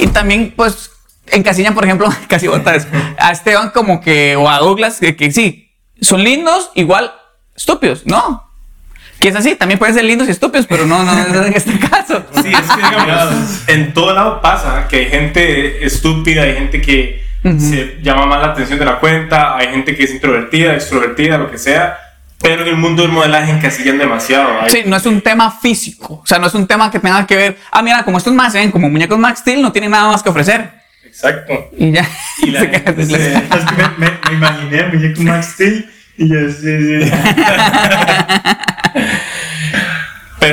y 0.00 0.06
también, 0.08 0.52
pues, 0.56 0.90
encasillan, 1.28 1.74
por 1.74 1.84
ejemplo, 1.84 2.08
casi 2.28 2.48
botas, 2.48 2.88
a 3.18 3.32
Esteban 3.32 3.70
como 3.70 4.00
que, 4.00 4.36
o 4.36 4.48
a 4.48 4.58
Douglas, 4.58 4.98
que, 4.98 5.16
que 5.16 5.30
sí, 5.30 5.70
son 6.00 6.24
lindos, 6.24 6.70
igual 6.74 7.12
estúpidos. 7.54 8.04
No, 8.06 8.43
que 9.24 9.30
es 9.30 9.36
así, 9.36 9.54
también 9.54 9.78
pueden 9.78 9.94
ser 9.94 10.04
lindos 10.04 10.28
y 10.28 10.32
estúpidos, 10.32 10.66
pero 10.66 10.84
no, 10.84 11.02
no, 11.02 11.14
no 11.14 11.44
en 11.46 11.54
este 11.54 11.78
caso. 11.78 12.26
Sí, 12.42 12.52
es 12.52 12.70
que 12.70 12.76
digamos, 12.76 13.64
en 13.68 13.94
todo 13.94 14.12
lado 14.12 14.42
pasa 14.42 14.86
que 14.86 14.96
hay 14.96 15.06
gente 15.06 15.82
estúpida, 15.82 16.42
hay 16.42 16.52
gente 16.52 16.82
que 16.82 17.24
se 17.42 17.96
llama 18.02 18.26
más 18.26 18.42
la 18.42 18.48
atención 18.48 18.78
de 18.78 18.84
la 18.84 19.00
cuenta, 19.00 19.56
hay 19.56 19.68
gente 19.68 19.96
que 19.96 20.04
es 20.04 20.10
introvertida, 20.10 20.74
extrovertida, 20.74 21.38
lo 21.38 21.50
que 21.50 21.56
sea. 21.56 21.96
Pero 22.42 22.64
en 22.64 22.68
el 22.68 22.76
mundo 22.76 23.00
del 23.00 23.12
modelaje 23.12 23.50
encasillan 23.50 23.96
demasiado. 23.96 24.68
Sí, 24.68 24.82
no 24.84 24.94
es 24.94 25.06
un 25.06 25.22
tema 25.22 25.50
físico. 25.50 26.20
O 26.22 26.26
sea, 26.26 26.38
no 26.38 26.48
es 26.48 26.54
un 26.54 26.66
tema 26.66 26.90
que 26.90 26.98
tenga 26.98 27.26
que 27.26 27.36
ver. 27.36 27.56
Ah, 27.72 27.80
mira, 27.80 28.04
como 28.04 28.18
estos 28.18 28.34
más 28.34 28.52
se 28.52 28.58
ven 28.58 28.70
como 28.70 28.90
muñecos 28.90 29.18
Max 29.18 29.40
Steel, 29.40 29.62
no 29.62 29.72
tienen 29.72 29.92
nada 29.92 30.08
más 30.08 30.22
que 30.22 30.28
ofrecer. 30.28 30.68
Exacto. 31.02 31.70
Y 31.78 31.92
ya. 31.92 32.06
Y 32.42 32.50
la 32.50 32.60
gente 32.66 32.92
me, 33.96 34.06
me, 34.06 34.34
imaginé 34.34 34.82
muñeco 34.88 35.22
Max 35.22 35.52
Steel 35.54 35.88
y 36.18 36.28
yo 36.28 36.50
sí, 36.50 37.06
sí. 37.06 37.10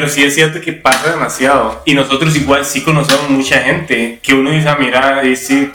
sí 0.07 0.23
es 0.23 0.35
cierto 0.35 0.61
que 0.61 0.73
pasa 0.73 1.11
demasiado. 1.11 1.81
Y 1.85 1.93
nosotros 1.93 2.35
igual 2.35 2.65
sí 2.65 2.81
conocemos 2.81 3.29
mucha 3.29 3.59
gente 3.59 4.19
que 4.21 4.33
uno 4.33 4.51
dice, 4.51 4.69
ah, 4.69 4.77
mira, 4.79 5.21
dice, 5.21 5.71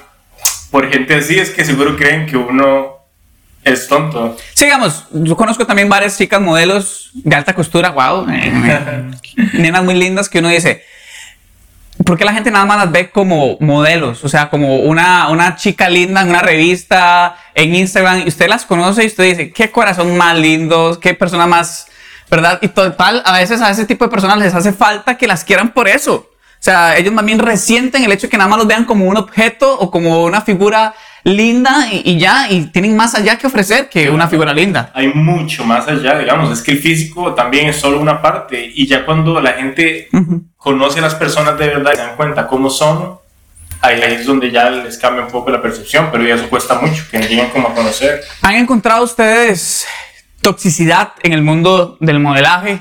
por 0.70 0.90
gente 0.90 1.14
así 1.14 1.38
es 1.38 1.50
que 1.50 1.64
seguro 1.64 1.96
creen 1.96 2.26
que 2.26 2.36
uno 2.36 2.96
es 3.64 3.88
tonto. 3.88 4.36
Sí, 4.54 4.64
digamos, 4.64 5.06
yo 5.10 5.36
conozco 5.36 5.66
también 5.66 5.88
varias 5.88 6.16
chicas 6.16 6.40
modelos 6.40 7.10
de 7.14 7.34
alta 7.34 7.54
costura, 7.54 7.90
wow, 7.90 8.26
nenas 9.52 9.84
muy 9.84 9.94
lindas 9.94 10.28
que 10.28 10.38
uno 10.38 10.48
dice, 10.48 10.84
¿por 12.04 12.16
qué 12.16 12.24
la 12.24 12.32
gente 12.32 12.50
nada 12.50 12.64
más 12.64 12.78
las 12.78 12.92
ve 12.92 13.10
como 13.10 13.56
modelos? 13.60 14.24
O 14.24 14.28
sea, 14.28 14.50
como 14.50 14.76
una, 14.76 15.28
una 15.30 15.56
chica 15.56 15.88
linda 15.88 16.22
en 16.22 16.28
una 16.28 16.42
revista, 16.42 17.36
en 17.54 17.74
Instagram, 17.74 18.22
y 18.24 18.28
usted 18.28 18.48
las 18.48 18.64
conoce 18.64 19.02
y 19.02 19.08
usted 19.08 19.24
dice, 19.24 19.50
qué 19.50 19.70
corazón 19.70 20.16
más 20.16 20.38
lindos, 20.38 20.98
qué 20.98 21.14
persona 21.14 21.46
más, 21.46 21.88
¿verdad? 22.30 22.58
Y 22.62 22.68
total, 22.68 23.22
a 23.24 23.38
veces 23.38 23.60
a 23.60 23.70
ese 23.70 23.86
tipo 23.86 24.04
de 24.04 24.10
personas 24.10 24.38
les 24.38 24.54
hace 24.54 24.72
falta 24.72 25.16
que 25.16 25.26
las 25.26 25.44
quieran 25.44 25.72
por 25.72 25.88
eso. 25.88 26.30
O 26.58 26.62
sea, 26.66 26.96
ellos 26.96 27.12
más 27.12 27.24
bien 27.24 27.38
resienten 27.38 28.02
el 28.02 28.12
hecho 28.12 28.26
de 28.26 28.30
que 28.30 28.38
nada 28.38 28.48
más 28.48 28.58
los 28.58 28.66
vean 28.66 28.84
como 28.84 29.04
un 29.04 29.16
objeto 29.16 29.78
o 29.78 29.90
como 29.90 30.24
una 30.24 30.40
figura 30.40 30.94
linda 31.22 31.88
y, 31.90 32.18
ya, 32.18 32.50
y 32.50 32.66
tienen 32.66 32.96
más 32.96 33.14
allá 33.14 33.36
que 33.36 33.46
ofrecer 33.46 33.88
que 33.88 34.10
una 34.10 34.28
figura 34.28 34.52
linda. 34.52 34.90
Hay 34.94 35.08
mucho 35.08 35.64
más 35.64 35.86
allá, 35.88 36.18
digamos, 36.18 36.50
es 36.52 36.62
que 36.62 36.72
el 36.72 36.78
físico 36.78 37.34
también 37.34 37.68
es 37.68 37.76
solo 37.76 38.00
una 38.00 38.22
parte 38.22 38.70
y 38.74 38.86
ya 38.86 39.04
cuando 39.04 39.40
la 39.40 39.52
gente 39.52 40.08
conoce 40.56 41.00
a 41.00 41.02
las 41.02 41.16
personas 41.16 41.58
de 41.58 41.66
verdad 41.66 41.92
y 41.92 41.96
se 41.96 42.02
dan 42.02 42.16
cuenta 42.16 42.46
cómo 42.46 42.70
son, 42.70 43.18
ahí 43.80 44.00
es 44.02 44.24
donde 44.24 44.50
ya 44.52 44.70
les 44.70 44.98
cambia 44.98 45.24
un 45.24 45.30
poco 45.30 45.50
la 45.50 45.60
percepción, 45.60 46.10
pero 46.12 46.24
ya 46.24 46.36
eso 46.36 46.48
cuesta 46.48 46.76
mucho, 46.76 47.04
que 47.10 47.18
lleguen 47.18 47.50
como 47.50 47.68
a 47.68 47.74
conocer. 47.74 48.22
¿Han 48.42 48.54
encontrado 48.54 49.02
ustedes 49.02 49.84
toxicidad 50.46 51.14
en 51.24 51.32
el 51.32 51.42
mundo 51.42 51.96
del 51.98 52.20
modelaje? 52.20 52.80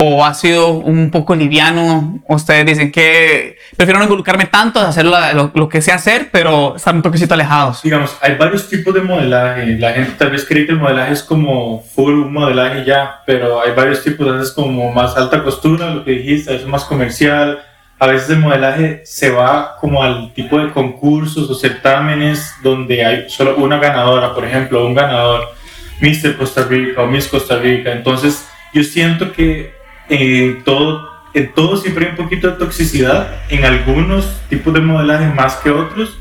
o 0.00 0.24
ha 0.24 0.32
sido 0.32 0.70
un 0.70 1.10
poco 1.10 1.34
liviano? 1.34 2.20
Ustedes 2.28 2.64
dicen 2.64 2.92
que 2.92 3.56
prefiero 3.76 3.98
no 3.98 4.04
involucrarme 4.04 4.46
tanto, 4.46 4.78
hacer 4.78 5.04
lo, 5.04 5.50
lo, 5.52 5.68
que 5.68 5.82
sé 5.82 5.90
hacer, 5.90 6.28
pero 6.30 6.76
estar 6.76 6.94
un 6.94 7.02
poquito 7.02 7.34
alejados. 7.34 7.82
Digamos, 7.82 8.16
hay 8.20 8.36
varios 8.36 8.68
tipos 8.68 8.94
de 8.94 9.00
modelaje. 9.00 9.76
La 9.76 9.92
gente 9.92 10.12
tal 10.16 10.30
vez 10.30 10.44
cree 10.46 10.66
que 10.66 10.72
el 10.72 10.78
modelaje 10.78 11.14
es 11.14 11.24
como 11.24 11.82
full 11.82 12.26
modelaje 12.26 12.84
ya, 12.84 13.22
pero 13.26 13.60
hay 13.60 13.72
varios 13.72 14.04
tipos. 14.04 14.28
A 14.28 14.34
veces 14.34 14.52
como 14.52 14.92
más 14.92 15.16
alta 15.16 15.42
costura, 15.42 15.90
lo 15.90 16.04
que 16.04 16.12
dijiste, 16.12 16.54
es 16.54 16.64
más 16.64 16.84
comercial. 16.84 17.58
A 17.98 18.06
veces 18.06 18.30
el 18.30 18.38
modelaje 18.38 19.02
se 19.04 19.30
va 19.30 19.76
como 19.80 20.04
al 20.04 20.32
tipo 20.32 20.60
de 20.60 20.70
concursos 20.70 21.50
o 21.50 21.54
certámenes 21.56 22.54
donde 22.62 23.04
hay 23.04 23.28
solo 23.28 23.56
una 23.56 23.78
ganadora, 23.78 24.32
por 24.32 24.44
ejemplo, 24.44 24.86
un 24.86 24.94
ganador, 24.94 25.57
Mr. 26.00 26.36
Costa 26.36 26.64
Rica 26.64 27.02
o 27.02 27.06
Miss 27.06 27.28
Costa 27.28 27.58
Rica. 27.58 27.92
Entonces, 27.92 28.48
yo 28.72 28.82
siento 28.82 29.32
que 29.32 29.72
en 30.08 30.62
todo, 30.64 31.08
en 31.34 31.52
todo 31.52 31.76
siempre 31.76 32.06
hay 32.06 32.10
un 32.12 32.16
poquito 32.16 32.50
de 32.50 32.56
toxicidad, 32.56 33.42
en 33.48 33.64
algunos 33.64 34.40
tipos 34.48 34.72
de 34.74 34.80
modelaje 34.80 35.26
más 35.34 35.56
que 35.56 35.70
otros, 35.70 36.18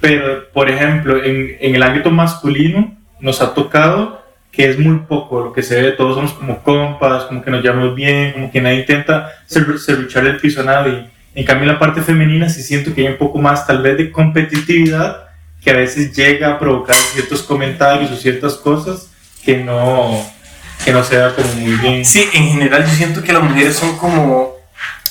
pero 0.00 0.48
por 0.52 0.70
ejemplo, 0.70 1.22
en, 1.22 1.56
en 1.60 1.74
el 1.74 1.82
ámbito 1.82 2.10
masculino 2.10 2.96
nos 3.20 3.42
ha 3.42 3.54
tocado 3.54 4.20
que 4.52 4.68
es 4.68 4.78
muy 4.78 4.98
poco 5.00 5.40
lo 5.40 5.52
que 5.52 5.62
se 5.62 5.80
ve, 5.80 5.92
todos 5.92 6.16
somos 6.16 6.32
como 6.32 6.62
compas, 6.62 7.24
como 7.24 7.42
que 7.42 7.50
nos 7.50 7.62
llevamos 7.62 7.94
bien, 7.94 8.32
como 8.32 8.50
que 8.50 8.60
nadie 8.60 8.80
intenta 8.80 9.30
luchar 9.96 10.26
el 10.26 10.38
piso 10.38 10.62
a 10.62 10.64
nadie. 10.64 11.08
En 11.34 11.44
cambio, 11.44 11.68
en 11.68 11.74
la 11.74 11.78
parte 11.78 12.02
femenina 12.02 12.48
sí 12.48 12.62
siento 12.62 12.92
que 12.92 13.02
hay 13.02 13.12
un 13.12 13.18
poco 13.18 13.38
más 13.38 13.66
tal 13.66 13.80
vez 13.82 13.96
de 13.96 14.10
competitividad 14.10 15.28
que 15.62 15.70
a 15.70 15.74
veces 15.74 16.16
llega 16.16 16.52
a 16.52 16.58
provocar 16.58 16.96
ciertos 16.96 17.42
comentarios 17.42 18.10
o 18.10 18.16
ciertas 18.16 18.54
cosas 18.54 19.09
que 19.44 19.56
no, 19.58 20.24
que 20.84 20.92
no 20.92 21.04
se 21.04 21.16
como 21.34 21.54
muy 21.54 21.72
bien. 21.76 22.04
Sí, 22.04 22.28
en 22.32 22.48
general 22.48 22.86
yo 22.86 22.94
siento 22.94 23.22
que 23.22 23.32
las 23.32 23.42
mujeres 23.42 23.76
son 23.76 23.96
como, 23.96 24.54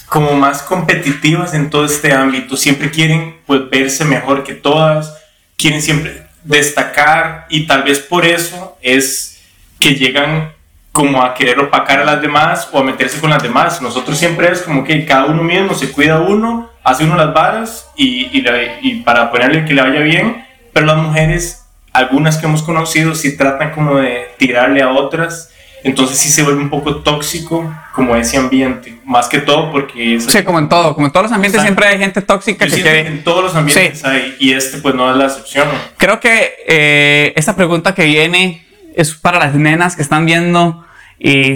como 0.08 0.34
más 0.34 0.62
competitivas 0.62 1.54
en 1.54 1.70
todo 1.70 1.86
este 1.86 2.14
ámbito. 2.14 2.58
Siempre 2.58 2.92
quieren 2.92 3.38
pues, 3.46 3.70
verse 3.70 4.06
mejor 4.06 4.44
que 4.44 4.54
todas, 4.54 5.14
quieren 5.58 5.82
siempre 5.82 6.24
destacar 6.44 7.46
y 7.50 7.68
tal 7.68 7.84
vez 7.84 8.00
por 8.00 8.26
eso 8.26 8.78
es 8.82 9.42
que 9.80 9.96
llegan 9.96 10.54
como 10.92 11.22
a 11.22 11.34
querer 11.34 11.60
opacar 11.60 12.00
a 12.00 12.06
las 12.06 12.22
demás 12.22 12.68
o 12.72 12.80
a 12.80 12.84
meterse 12.84 13.20
con 13.20 13.30
las 13.30 13.44
demás. 13.44 13.82
Nosotros 13.82 14.18
siempre 14.18 14.52
es 14.52 14.62
como 14.62 14.84
que 14.84 15.06
cada 15.06 15.26
uno 15.26 15.44
mismo 15.44 15.74
se 15.74 15.92
cuida 15.92 16.20
uno, 16.20 16.70
hace 16.84 17.04
uno 17.04 17.16
las 17.16 17.34
varas 17.34 17.88
y, 17.96 18.30
y 18.34 18.96
para 19.02 19.32
ponerle 19.32 19.66
que 19.66 19.74
le 19.74 19.82
vaya 19.82 20.02
bien, 20.02 20.46
pero 20.74 20.88
las 20.88 20.98
mujeres, 20.98 21.59
algunas 21.92 22.38
que 22.38 22.46
hemos 22.46 22.64
conocido, 22.64 23.16
sí 23.16 23.38
tratan 23.38 23.72
como 23.72 23.96
de 23.96 24.30
tirarle 24.38 24.82
a 24.82 24.90
otras 24.90 25.52
entonces 25.84 26.18
sí 26.18 26.30
se 26.30 26.44
vuelve 26.44 26.62
un 26.62 26.70
poco 26.70 26.98
tóxico 26.98 27.74
como 27.94 28.16
ese 28.16 28.38
ambiente, 28.38 29.00
más 29.06 29.28
que 29.28 29.40
todo 29.40 29.72
porque... 29.72 30.16
Es, 30.16 30.26
sí, 30.26 30.44
como 30.44 30.60
en 30.60 30.68
todo, 30.68 30.94
como 30.94 31.08
en 31.08 31.14
todos 31.14 31.26
los 31.26 31.32
ambientes 31.32 31.62
siempre 31.62 31.88
hay 31.88 31.98
gente 31.98 32.22
tóxica 32.22 32.66
que 32.66 32.72
quiere... 32.72 33.08
en 33.08 33.24
todos 33.24 33.44
los 33.44 33.56
ambientes 33.56 34.04
hay, 34.04 34.36
y 34.40 34.54
este 34.54 34.80
pues 34.80 34.96
no 34.96 35.10
es 35.10 35.18
la 35.18 35.26
excepción. 35.26 35.68
Creo 35.98 36.20
que 36.20 36.54
eh, 36.68 37.34
esta 37.36 37.56
pregunta 37.56 37.96
que 37.96 38.06
viene 38.06 38.66
es 38.96 39.14
para 39.14 39.40
las 39.40 39.56
nenas 39.56 39.96
que 39.96 40.02
están 40.02 40.26
viendo 40.26 40.86
y 41.18 41.56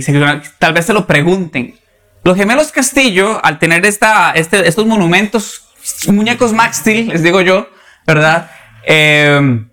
tal 0.57 0.73
vez 0.73 0.85
se 0.85 0.93
lo 0.93 1.05
pregunten. 1.05 1.75
Los 2.23 2.37
gemelos 2.37 2.71
Castillo, 2.71 3.43
al 3.43 3.59
tener 3.59 3.85
esta, 3.85 4.31
este, 4.31 4.67
estos 4.67 4.85
monumentos, 4.85 5.65
muñecos 6.07 6.53
Max 6.53 6.77
Steel, 6.77 7.09
les 7.09 7.23
digo 7.23 7.41
yo, 7.41 7.67
¿verdad? 8.07 8.49
Eh, 8.85 9.65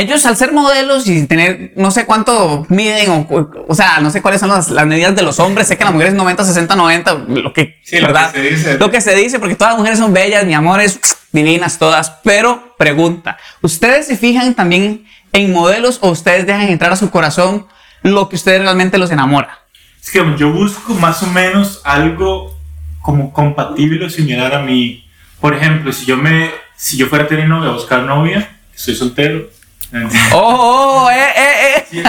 ellos 0.00 0.26
al 0.26 0.36
ser 0.36 0.52
modelos 0.52 1.06
y 1.06 1.26
tener 1.26 1.72
no 1.76 1.90
sé 1.90 2.04
cuánto 2.04 2.66
miden 2.68 3.10
o, 3.10 3.66
o 3.68 3.74
sea, 3.74 4.00
no 4.00 4.10
sé 4.10 4.22
cuáles 4.22 4.40
son 4.40 4.50
las, 4.50 4.70
las, 4.70 4.86
medidas 4.86 5.14
de 5.14 5.22
los 5.22 5.38
hombres, 5.38 5.68
sé 5.68 5.78
que 5.78 5.84
las 5.84 5.92
mujeres 5.92 6.14
90, 6.14 6.44
60, 6.44 6.76
90, 6.76 7.14
lo 7.28 7.52
que, 7.52 7.78
sí, 7.82 8.00
¿verdad? 8.00 8.26
Lo 8.26 8.32
que 8.32 8.38
se 8.38 8.50
dice. 8.50 8.78
Lo 8.78 8.90
que 8.90 9.00
se 9.00 9.14
dice, 9.14 9.38
porque 9.38 9.54
todas 9.54 9.72
las 9.72 9.78
mujeres 9.78 9.98
son 9.98 10.12
bellas, 10.12 10.44
mi 10.44 10.54
amores, 10.54 10.98
divinas 11.32 11.78
todas, 11.78 12.10
pero 12.24 12.74
pregunta, 12.76 13.38
¿ustedes 13.62 14.06
se 14.06 14.16
fijan 14.16 14.54
también 14.54 15.06
en 15.32 15.52
modelos 15.52 15.98
o 16.02 16.10
ustedes 16.10 16.46
dejan 16.46 16.68
entrar 16.68 16.92
a 16.92 16.96
su 16.96 17.10
corazón 17.10 17.66
lo 18.02 18.28
que 18.28 18.36
ustedes 18.36 18.62
realmente 18.62 18.98
los 18.98 19.10
enamora? 19.10 19.60
Es 20.02 20.10
que 20.10 20.22
yo 20.36 20.52
busco 20.52 20.94
más 20.94 21.22
o 21.22 21.26
menos 21.28 21.80
algo 21.84 22.54
como 23.00 23.32
compatible 23.32 24.06
o 24.06 24.10
similar 24.10 24.54
a 24.54 24.60
mí. 24.60 25.06
Por 25.40 25.54
ejemplo, 25.54 25.92
si 25.92 26.04
yo 26.04 26.16
me, 26.16 26.50
si 26.76 26.96
yo 26.96 27.06
fuera 27.06 27.24
a 27.24 27.28
tener 27.28 27.48
novia, 27.48 27.70
a 27.70 27.74
buscar 27.74 28.02
novia, 28.02 28.58
soy 28.74 28.94
soltero, 28.94 29.48
Oh, 30.32 31.04
oh, 31.06 31.10
eh, 31.10 31.28
eh, 31.36 31.84
eh. 31.92 32.02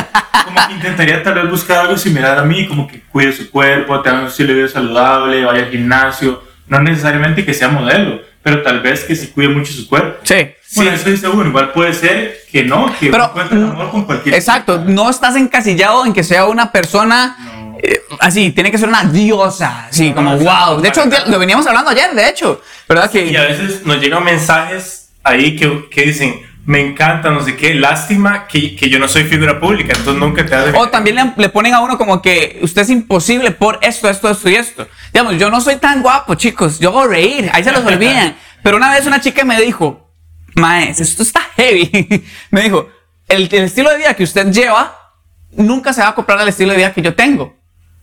como 0.46 0.68
que 0.68 0.74
intentaría 0.74 1.22
tal 1.22 1.36
vez 1.36 1.50
buscar 1.50 1.80
algo 1.80 1.98
similar 1.98 2.40
a 2.40 2.44
mí, 2.44 2.68
como 2.68 2.88
que 2.88 3.02
cuide 3.02 3.32
su 3.32 3.50
cuerpo, 3.52 4.02
tenga 4.02 4.22
un 4.22 4.28
estilo 4.28 4.50
de 4.50 4.56
vida 4.56 4.68
saludable, 4.68 5.46
vaya 5.46 5.66
al 5.66 5.72
gimnasio, 5.72 6.44
no 6.68 6.80
necesariamente 6.82 7.46
que 7.46 7.54
sea 7.54 7.70
modelo, 7.70 8.22
pero 8.42 8.62
tal 8.64 8.82
vez 8.82 9.04
que 9.04 9.16
se 9.16 9.32
cuide 9.32 9.50
mucho 9.50 9.72
su 9.72 9.88
cuerpo. 9.88 10.20
Sí. 10.24 10.48
Bueno, 10.76 10.92
eso 10.92 11.10
es 11.10 11.22
seguro, 11.22 11.48
igual 11.48 11.72
puede 11.72 11.94
ser 11.94 12.40
que 12.52 12.64
no, 12.64 12.94
que 13.00 13.10
pero, 13.10 13.26
encuentre 13.26 13.58
amor 13.58 13.92
con 13.92 14.04
cualquier 14.04 14.36
Exacto, 14.36 14.84
no 14.86 15.10
estás 15.10 15.36
encasillado 15.36 16.06
en 16.06 16.14
que 16.14 16.24
sea 16.24 16.46
una 16.46 16.72
persona 16.72 17.38
eh, 17.82 18.02
así, 18.20 18.52
tiene 18.52 18.72
que 18.72 18.78
ser 18.78 18.90
una 18.90 19.04
diosa, 19.04 19.88
así 19.88 20.12
como 20.12 20.38
wow. 20.38 20.82
De 20.82 20.90
hecho, 20.90 21.04
lo 21.28 21.40
veníamos 21.40 21.66
hablando 21.68 21.92
ayer, 21.92 22.14
de 22.14 22.28
hecho, 22.28 22.62
¿verdad? 22.90 23.10
Que, 23.10 23.26
y 23.26 23.36
a 23.36 23.44
veces 23.44 23.86
nos 23.86 24.02
llegan 24.02 24.24
mensajes 24.24 25.10
ahí 25.24 25.56
que, 25.56 25.88
que 25.90 26.02
dicen, 26.04 26.42
me 26.66 26.82
encanta, 26.82 27.30
no 27.30 27.44
sé 27.44 27.56
qué, 27.56 27.76
lástima 27.76 28.48
que, 28.48 28.76
que, 28.76 28.90
yo 28.90 28.98
no 28.98 29.08
soy 29.08 29.26
figura 29.26 29.60
pública, 29.60 29.94
entonces 29.96 30.20
nunca 30.20 30.46
te 30.46 30.56
de... 30.56 30.78
O 30.78 30.90
también 30.90 31.16
le, 31.16 31.34
le, 31.38 31.50
ponen 31.50 31.76
a 31.76 31.82
uno 31.82 31.98
como 31.98 32.24
que 32.24 32.60
usted 32.64 32.82
es 32.82 32.90
imposible 32.90 33.52
por 33.52 33.78
esto, 33.84 34.10
esto, 34.10 34.30
esto 34.30 34.50
y 34.50 34.56
esto. 34.56 34.88
Digamos, 35.14 35.38
yo 35.38 35.52
no 35.52 35.62
soy 35.62 35.76
tan 35.76 36.02
guapo, 36.02 36.34
chicos, 36.34 36.80
yo 36.80 36.90
hago 36.90 37.06
reír, 37.06 37.52
ahí 37.54 37.64
se 37.64 37.72
los 37.72 37.86
olvidan. 37.86 38.36
Pero 38.64 38.78
una 38.78 38.92
vez 38.92 39.06
una 39.06 39.22
chica 39.22 39.46
me 39.46 39.62
dijo, 39.62 40.10
maes, 40.56 41.00
esto 41.00 41.22
está 41.22 41.42
heavy. 41.56 42.26
me 42.50 42.64
dijo, 42.64 42.90
el, 43.28 43.44
el, 43.52 43.64
estilo 43.66 43.92
de 43.92 43.98
vida 43.98 44.16
que 44.16 44.24
usted 44.24 44.52
lleva 44.52 45.14
nunca 45.52 45.94
se 45.94 46.02
va 46.02 46.08
a 46.08 46.10
acoplar 46.12 46.40
al 46.40 46.48
estilo 46.48 46.72
de 46.72 46.78
vida 46.78 46.94
que 46.94 47.04
yo 47.04 47.14
tengo. 47.14 47.56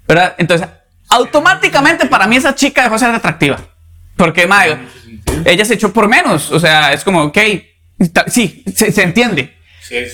¿Verdad? 0.06 0.36
Entonces, 0.38 0.68
automáticamente 1.08 2.06
para 2.06 2.28
mí 2.28 2.36
esa 2.36 2.54
chica 2.54 2.84
dejó 2.84 2.94
de 2.94 3.00
ser 3.00 3.10
atractiva. 3.10 3.58
Porque, 4.16 4.46
mae, 4.46 4.78
ella 5.44 5.64
se 5.64 5.74
echó 5.74 5.92
por 5.92 6.06
menos. 6.06 6.52
O 6.52 6.60
sea, 6.60 6.92
es 6.92 7.02
como, 7.02 7.22
ok, 7.24 7.38
Sí, 8.26 8.64
se, 8.74 9.02
entiende. 9.02 9.54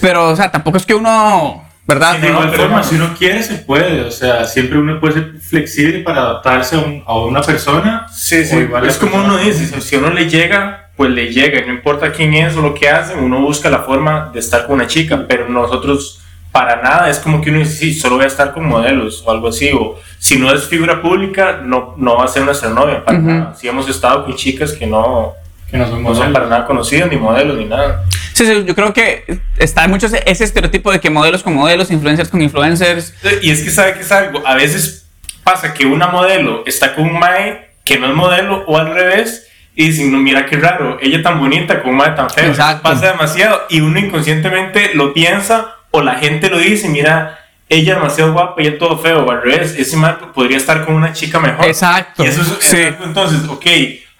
Pero, 0.00 0.30
o 0.30 0.36
sea, 0.36 0.50
tampoco 0.50 0.76
es 0.76 0.86
que 0.86 0.94
uno, 0.94 1.64
¿verdad? 1.86 2.18
de 2.18 2.28
igual 2.28 2.52
forma, 2.52 2.82
si 2.82 2.96
uno 2.96 3.14
quiere, 3.16 3.42
se 3.42 3.56
puede. 3.56 4.02
O 4.02 4.10
sea, 4.10 4.44
siempre 4.44 4.78
uno 4.78 4.98
puede 5.00 5.14
ser 5.14 5.40
flexible 5.40 6.00
para 6.00 6.20
adaptarse 6.20 7.02
a, 7.06 7.18
una 7.18 7.42
persona. 7.42 8.06
Sí, 8.12 8.44
sí. 8.44 8.68
es 8.86 8.96
como 8.96 9.16
uno 9.16 9.38
dice, 9.38 9.80
si 9.80 9.96
a 9.96 9.98
uno 9.98 10.10
le 10.10 10.28
llega, 10.28 10.90
pues 10.96 11.10
le 11.10 11.32
llega. 11.32 11.64
No 11.64 11.72
importa 11.72 12.12
quién 12.12 12.34
es 12.34 12.56
o 12.56 12.62
lo 12.62 12.74
que 12.74 12.88
hace, 12.88 13.14
uno 13.14 13.40
busca 13.40 13.70
la 13.70 13.80
forma 13.80 14.30
de 14.32 14.40
estar 14.40 14.66
con 14.66 14.76
una 14.76 14.86
chica. 14.86 15.26
Pero 15.28 15.48
nosotros, 15.48 16.20
para 16.50 16.82
nada, 16.82 17.08
es 17.08 17.18
como 17.18 17.40
que 17.40 17.50
uno 17.50 17.60
dice, 17.60 17.76
sí, 17.76 17.94
solo 17.94 18.16
voy 18.16 18.24
a 18.24 18.28
estar 18.28 18.52
con 18.52 18.66
modelos 18.66 19.22
o 19.24 19.30
algo 19.30 19.48
así. 19.48 19.70
O 19.72 19.98
si 20.18 20.38
no 20.38 20.52
es 20.52 20.64
figura 20.64 21.00
pública, 21.00 21.60
no, 21.62 21.94
no 21.96 22.16
va 22.16 22.24
a 22.24 22.28
ser 22.28 22.42
nuestra 22.42 22.70
novia. 22.70 23.04
Para 23.04 23.18
nada. 23.18 23.54
Si 23.54 23.68
hemos 23.68 23.88
estado 23.88 24.24
con 24.24 24.34
chicas 24.34 24.72
que 24.72 24.86
no 24.86 25.34
que 25.70 25.76
no 25.76 26.14
son, 26.14 26.32
para 26.32 26.46
nada 26.46 26.66
conocidos, 26.66 27.10
ni 27.10 27.16
modelos, 27.16 27.56
ni 27.58 27.64
nada. 27.66 28.04
Sí, 28.32 28.46
sí, 28.46 28.64
yo 28.64 28.74
creo 28.74 28.92
que 28.92 29.40
está 29.58 29.86
mucho 29.88 30.06
ese 30.06 30.44
estereotipo 30.44 30.90
de 30.92 31.00
que 31.00 31.10
modelos 31.10 31.42
con 31.42 31.54
modelos, 31.54 31.90
influencers 31.90 32.28
con 32.28 32.40
influencers. 32.40 33.12
Y 33.42 33.50
es 33.50 33.62
que 33.62 33.70
sabe 33.70 33.94
que 33.94 34.00
es 34.00 34.12
algo, 34.12 34.46
a 34.46 34.54
veces 34.54 35.06
pasa 35.44 35.74
que 35.74 35.86
una 35.86 36.08
modelo 36.08 36.62
está 36.66 36.94
con 36.94 37.04
un 37.04 37.18
mae 37.18 37.68
que 37.84 37.98
no 37.98 38.06
es 38.08 38.14
modelo 38.14 38.64
o 38.66 38.78
al 38.78 38.92
revés 38.94 39.46
y 39.74 39.86
dicen, 39.88 40.10
no, 40.12 40.18
mira 40.18 40.46
qué 40.46 40.56
raro, 40.56 40.98
ella 41.00 41.22
tan 41.22 41.38
bonita 41.38 41.80
con 41.82 41.90
un 41.92 41.96
mae 41.96 42.10
tan 42.12 42.28
feo. 42.30 42.46
Exacto. 42.50 42.82
Pasa 42.82 43.12
demasiado 43.12 43.62
y 43.68 43.80
uno 43.80 43.98
inconscientemente 43.98 44.90
lo 44.94 45.12
piensa 45.12 45.74
o 45.90 46.02
la 46.02 46.14
gente 46.16 46.50
lo 46.50 46.58
dice, 46.58 46.88
mira, 46.88 47.38
ella 47.68 47.92
es 47.92 47.98
demasiado 47.98 48.32
guapa 48.32 48.62
y 48.62 48.66
él 48.66 48.78
todo 48.78 48.98
feo, 48.98 49.24
o 49.24 49.30
al 49.30 49.42
revés, 49.42 49.74
ese 49.78 49.96
mae 49.96 50.14
podría 50.34 50.56
estar 50.56 50.84
con 50.84 50.94
una 50.94 51.12
chica 51.12 51.38
mejor. 51.38 51.66
Exacto. 51.66 52.24
Y 52.24 52.26
eso 52.28 52.40
es, 52.42 52.48
Sí. 52.60 52.78
entonces, 53.02 53.40
ok, 53.48 53.66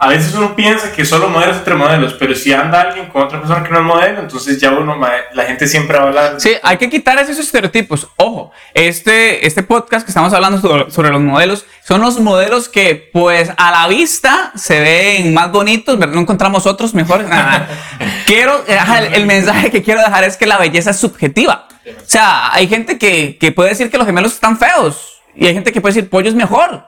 a 0.01 0.09
veces 0.09 0.33
uno 0.35 0.55
piensa 0.55 0.93
que 0.93 1.05
solo 1.05 1.29
modelos 1.29 1.57
entre 1.57 1.75
modelos, 1.75 2.15
pero 2.15 2.35
si 2.35 2.53
anda 2.53 2.83
alguien 2.83 3.07
con 3.07 3.23
otra 3.23 3.41
persona 3.41 3.65
que 3.65 3.71
no 3.71 3.79
es 3.81 3.85
modelo, 3.85 4.21
entonces 4.21 4.61
ya 4.61 4.71
uno, 4.71 4.97
la 5.33 5.45
gente 5.45 5.67
siempre 5.67 5.99
va 5.99 6.05
a 6.05 6.07
hablar. 6.07 6.41
Sí, 6.41 6.53
hay 6.63 6.77
que 6.77 6.89
quitar 6.89 7.19
esos 7.19 7.39
estereotipos. 7.39 8.07
Ojo, 8.17 8.53
este, 8.75 9.45
este 9.45 9.65
podcast 9.65 10.05
que 10.07 10.11
estamos 10.13 10.33
hablando 10.33 10.61
sobre, 10.61 10.91
sobre 10.93 11.11
los 11.11 11.21
modelos 11.21 11.67
son 11.85 12.01
los 12.01 12.21
modelos 12.21 12.69
que, 12.69 13.11
pues, 13.13 13.51
a 13.57 13.73
la 13.73 13.89
vista 13.89 14.53
se 14.55 14.79
ven 14.79 15.35
más 15.35 15.51
bonitos, 15.51 15.99
¿verdad? 15.99 16.15
No 16.15 16.21
encontramos 16.21 16.67
otros 16.67 16.95
mejores. 16.95 17.29
Nada. 17.29 17.69
quiero, 18.27 18.65
el, 18.69 19.15
el 19.15 19.27
mensaje 19.27 19.73
que 19.73 19.83
quiero 19.83 20.01
dejar 20.01 20.23
es 20.23 20.37
que 20.37 20.47
la 20.47 20.59
belleza 20.59 20.91
es 20.91 20.97
subjetiva. 20.97 21.67
O 21.87 22.07
sea, 22.07 22.53
hay 22.55 22.69
gente 22.69 22.99
que, 22.99 23.37
que 23.39 23.51
puede 23.51 23.71
decir 23.71 23.91
que 23.91 23.99
los 23.99 24.07
gemelos 24.07 24.33
están 24.33 24.59
feos 24.59 25.23
y 25.35 25.47
hay 25.47 25.55
gente 25.55 25.73
que 25.73 25.81
puede 25.81 25.95
decir 25.95 26.11
Pollo 26.11 26.29
es 26.29 26.35
mejor, 26.35 26.85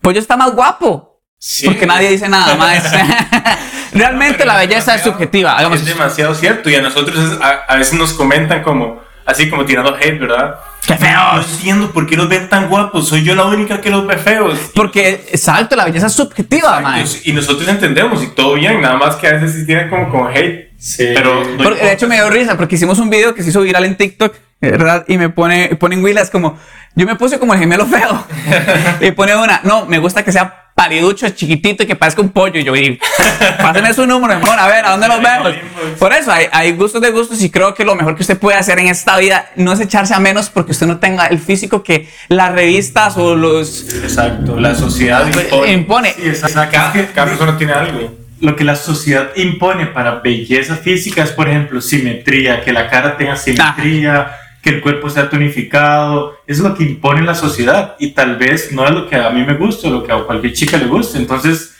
Pollo 0.00 0.18
está 0.18 0.36
más 0.36 0.54
guapo. 0.54 1.11
Sí. 1.44 1.66
Porque 1.66 1.86
nadie 1.86 2.08
dice 2.08 2.28
nada 2.28 2.54
más. 2.56 2.84
Realmente 3.92 4.38
Pero 4.38 4.52
la 4.52 4.58
belleza 4.58 4.94
es 4.94 5.02
subjetiva. 5.02 5.58
Hagamos 5.58 5.80
Es 5.80 5.86
demasiado 5.86 6.34
cierto 6.36 6.70
y 6.70 6.76
a 6.76 6.82
nosotros 6.82 7.18
es- 7.32 7.40
a, 7.40 7.64
a 7.68 7.76
veces 7.76 7.94
nos 7.94 8.12
comentan 8.12 8.62
como, 8.62 9.00
así 9.26 9.50
como 9.50 9.64
tirando 9.64 9.94
hate, 9.96 10.20
¿verdad? 10.20 10.54
¡Qué 10.86 10.94
No 10.94 11.00
feos! 11.00 11.46
entiendo 11.54 11.90
por 11.90 12.06
qué 12.06 12.16
los 12.16 12.28
ven 12.28 12.48
tan 12.48 12.68
guapos, 12.68 13.08
soy 13.08 13.24
yo 13.24 13.34
la 13.34 13.44
única 13.44 13.80
que 13.80 13.90
los 13.90 14.06
ve 14.06 14.18
feos. 14.18 14.56
Porque, 14.74 15.26
exacto, 15.32 15.74
la 15.74 15.84
belleza 15.84 16.06
es 16.06 16.12
subjetiva, 16.12 16.80
mae. 16.80 17.04
Y 17.24 17.32
nosotros 17.32 17.68
entendemos 17.68 18.22
y 18.22 18.28
todo 18.28 18.54
bien, 18.54 18.80
nada 18.80 18.96
más 18.96 19.16
que 19.16 19.26
a 19.28 19.32
veces 19.32 19.52
sí 19.54 19.66
tienen 19.66 19.88
como, 19.90 20.08
como 20.10 20.28
hate. 20.28 20.70
Sí. 20.78 21.06
Pero 21.14 21.44
no 21.44 21.62
Porque, 21.64 21.84
de 21.84 21.92
hecho, 21.92 22.06
me 22.08 22.14
dio 22.16 22.30
risa 22.30 22.56
porque 22.56 22.76
hicimos 22.76 22.98
un 23.00 23.10
video 23.10 23.34
que 23.34 23.42
se 23.42 23.50
hizo 23.50 23.60
viral 23.62 23.84
en 23.84 23.96
TikTok, 23.96 24.34
¿verdad? 24.60 25.04
Y 25.08 25.18
me 25.18 25.28
pone, 25.28 25.74
ponen 25.76 26.02
Willas 26.04 26.30
como, 26.30 26.56
yo 26.94 27.04
me 27.06 27.14
puse 27.16 27.38
como 27.40 27.52
el 27.54 27.60
gemelo 27.60 27.84
feo. 27.86 28.24
y 29.00 29.10
pone 29.10 29.34
una, 29.36 29.60
no, 29.64 29.86
me 29.86 29.98
gusta 29.98 30.24
que 30.24 30.32
sea 30.32 30.71
pariducho, 30.82 31.28
chiquitito 31.30 31.84
y 31.84 31.86
que 31.86 31.94
parezca 31.94 32.20
un 32.20 32.30
pollo. 32.30 32.58
Y 32.58 32.64
yo, 32.64 32.74
y, 32.74 32.98
pásenme 33.58 33.94
su 33.94 34.06
número, 34.06 34.34
amor, 34.34 34.58
a 34.58 34.66
ver, 34.66 34.84
¿a 34.84 34.90
dónde 34.90 35.08
nos 35.08 35.22
vemos? 35.22 35.54
Por 35.98 36.12
eso, 36.12 36.32
hay, 36.32 36.46
hay 36.52 36.72
gustos 36.72 37.00
de 37.00 37.10
gustos 37.10 37.40
y 37.42 37.50
creo 37.50 37.74
que 37.74 37.84
lo 37.84 37.94
mejor 37.94 38.16
que 38.16 38.22
usted 38.22 38.38
puede 38.38 38.58
hacer 38.58 38.78
en 38.78 38.88
esta 38.88 39.16
vida 39.18 39.50
no 39.56 39.72
es 39.72 39.80
echarse 39.80 40.14
a 40.14 40.18
menos 40.18 40.50
porque 40.50 40.72
usted 40.72 40.86
no 40.86 40.98
tenga 40.98 41.26
el 41.26 41.38
físico 41.38 41.82
que 41.82 42.08
las 42.28 42.52
revistas 42.52 43.16
o 43.16 43.36
los... 43.36 43.94
Exacto, 44.02 44.58
la 44.58 44.74
sociedad 44.74 45.26
impone. 45.26 45.72
impone. 45.72 46.14
Sí. 46.14 46.32
Cada, 46.52 46.68
cada 46.70 47.28
persona 47.28 47.56
tiene 47.56 47.72
algo. 47.72 48.12
lo 48.40 48.56
que 48.56 48.64
la 48.64 48.74
sociedad 48.74 49.30
impone 49.36 49.86
para 49.86 50.16
belleza 50.16 50.76
física 50.76 51.22
es, 51.22 51.30
por 51.30 51.48
ejemplo, 51.48 51.80
simetría, 51.80 52.62
que 52.62 52.72
la 52.72 52.88
cara 52.88 53.16
tenga 53.16 53.36
simetría, 53.36 54.41
que 54.62 54.70
el 54.70 54.80
cuerpo 54.80 55.10
sea 55.10 55.28
tonificado. 55.28 56.36
Es 56.46 56.60
lo 56.60 56.74
que 56.74 56.84
impone 56.84 57.22
la 57.22 57.34
sociedad 57.34 57.96
y 57.98 58.12
tal 58.12 58.36
vez 58.36 58.72
no 58.72 58.86
es 58.86 58.92
lo 58.92 59.08
que 59.08 59.16
a 59.16 59.30
mí 59.30 59.44
me 59.44 59.54
gusta, 59.54 59.88
lo 59.88 60.04
que 60.04 60.12
a 60.12 60.22
cualquier 60.22 60.52
chica 60.52 60.78
le 60.78 60.86
guste. 60.86 61.18
Entonces, 61.18 61.74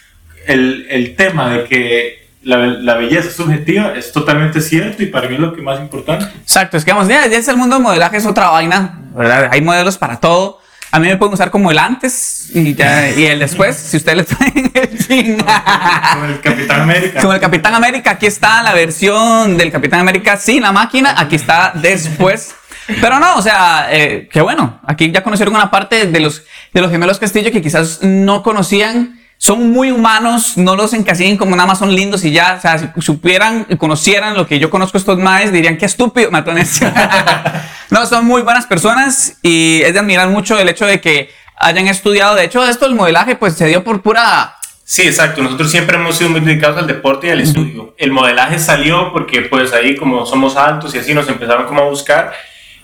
el, 0.47 0.87
el 0.91 1.15
tema 1.15 1.51
de 1.51 1.65
que 1.65 2.23
la, 2.43 2.59
la 2.59 2.95
belleza 2.97 3.29
es 3.29 3.37
subjetiva 3.37 3.95
es 3.97 4.13
totalmente 4.13 4.61
cierto 4.61 5.03
y 5.03 5.07
para 5.07 5.29
mí 5.29 5.35
es 5.35 5.41
lo 5.41 5.55
que 5.55 5.63
más 5.63 5.81
importante. 5.81 6.27
Exacto, 6.43 6.77
es 6.77 6.85
que 6.85 6.93
vamos, 6.93 7.09
ya, 7.09 7.27
ya 7.27 7.39
es 7.39 7.49
el 7.49 7.57
mundo 7.57 7.77
del 7.77 7.83
modelaje, 7.83 8.17
es 8.17 8.27
otra 8.27 8.51
vaina, 8.51 9.01
¿verdad? 9.15 9.49
Hay 9.53 9.63
modelos 9.63 9.97
para 9.97 10.19
todo. 10.19 10.61
A 10.95 10.99
mí 10.99 11.09
me 11.09 11.17
pueden 11.17 11.33
usar 11.33 11.51
como 11.51 11.71
el 11.71 11.79
antes 11.79 12.51
y, 12.53 12.75
ya, 12.75 13.09
y 13.11 13.25
el 13.25 13.39
después, 13.39 13.77
si 13.77 13.97
ustedes 13.97 14.19
le 14.19 14.25
traen 14.25 14.71
el 14.75 14.99
fin. 14.99 15.39
Como 16.13 16.25
el 16.27 16.41
Capitán 16.43 16.81
América. 16.83 17.21
Como 17.23 17.33
el 17.33 17.41
Capitán 17.41 17.75
América, 17.75 18.11
aquí 18.11 18.27
está 18.27 18.63
la 18.63 18.75
versión 18.75 19.57
del 19.57 19.73
Capitán 19.73 20.01
América 20.01 20.37
sin 20.37 20.61
la 20.61 20.71
máquina, 20.71 21.15
aquí 21.17 21.37
está 21.37 21.73
después. 21.75 22.55
Pero 23.01 23.19
no, 23.19 23.37
o 23.37 23.43
sea, 23.43 23.89
eh, 23.91 24.29
qué 24.31 24.41
bueno. 24.41 24.81
Aquí 24.87 25.11
ya 25.11 25.23
conocieron 25.23 25.55
una 25.55 25.71
parte 25.71 26.07
de 26.07 26.21
los, 26.21 26.45
de 26.73 26.81
los 26.81 26.91
gemelos 26.91 27.19
Castillo 27.19 27.51
que 27.51 27.63
quizás 27.63 28.03
no 28.03 28.43
conocían. 28.43 29.21
Son 29.39 29.73
muy 29.73 29.91
humanos, 29.91 30.57
no 30.57 30.77
los 30.77 30.93
encasillen 30.93 31.37
como 31.37 31.57
nada 31.57 31.67
más 31.67 31.81
son 31.81 31.95
lindos 31.95 32.25
y 32.25 32.31
ya. 32.31 32.55
O 32.59 32.61
sea, 32.61 32.79
si 32.79 32.89
supieran 33.01 33.67
y 33.69 33.77
conocieran 33.77 34.37
lo 34.37 34.47
que 34.47 34.59
yo 34.59 34.71
conozco 34.71 34.99
estos 34.99 35.19
maes, 35.19 35.53
dirían 35.53 35.79
qué 35.79 35.87
estúpido, 35.87 36.31
matones. 36.31 36.81
no, 37.91 38.07
son 38.07 38.25
muy 38.25 38.43
buenas 38.43 38.67
personas 38.67 39.39
y 39.43 39.83
es 39.83 39.95
de 39.95 39.99
admirar 39.99 40.29
mucho 40.29 40.59
el 40.59 40.69
hecho 40.69 40.87
de 40.87 41.01
que 41.01 41.31
hayan 41.57 41.89
estudiado. 41.89 42.37
De 42.37 42.45
hecho, 42.45 42.65
esto 42.65 42.87
del 42.87 42.95
modelaje, 42.95 43.35
pues 43.35 43.55
se 43.55 43.67
dio 43.67 43.83
por 43.83 44.01
pura 44.03 44.55
Sí, 44.85 45.03
exacto. 45.03 45.43
Nosotros 45.43 45.71
siempre 45.71 45.97
hemos 45.97 46.17
sido 46.17 46.31
muy 46.31 46.41
dedicados 46.41 46.77
al 46.77 46.87
deporte 46.87 47.29
y 47.29 47.31
al 47.31 47.41
estudio. 47.41 47.95
El 47.97 48.13
modelaje 48.13 48.59
salió 48.59 49.11
porque 49.13 49.41
pues 49.43 49.73
ahí 49.73 49.97
como 49.97 50.27
somos 50.27 50.57
altos 50.57 50.95
y 50.95 50.99
así 50.99 51.15
nos 51.15 51.29
empezaron 51.29 51.67
como 51.67 51.81
a 51.81 51.85
buscar 51.87 52.33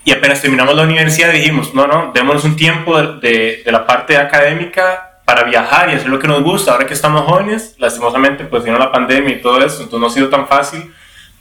y 0.05 0.11
apenas 0.11 0.41
terminamos 0.41 0.75
la 0.75 0.83
universidad 0.83 1.31
dijimos, 1.31 1.73
no, 1.73 1.87
no, 1.87 2.11
démonos 2.13 2.43
un 2.43 2.55
tiempo 2.55 2.99
de, 3.01 3.19
de- 3.19 3.61
de 3.65 3.71
la 3.71 3.85
parte 3.85 4.17
académica 4.17 5.21
para 5.25 5.43
viajar 5.43 5.89
y 5.89 5.93
hacer 5.93 6.09
lo 6.09 6.17
que 6.19 6.27
nos 6.27 6.41
gusta. 6.41 6.71
Ahora 6.71 6.87
que 6.87 6.93
estamos 6.95 7.21
jóvenes, 7.23 7.75
lastimosamente 7.77 8.45
pues 8.45 8.63
vino 8.63 8.79
la 8.79 8.91
pandemia 8.91 9.35
y 9.35 9.41
todo 9.41 9.59
eso, 9.63 9.83
entonces 9.83 9.99
no 9.99 10.07
ha 10.07 10.09
sido 10.09 10.29
tan 10.29 10.47
fácil. 10.47 10.91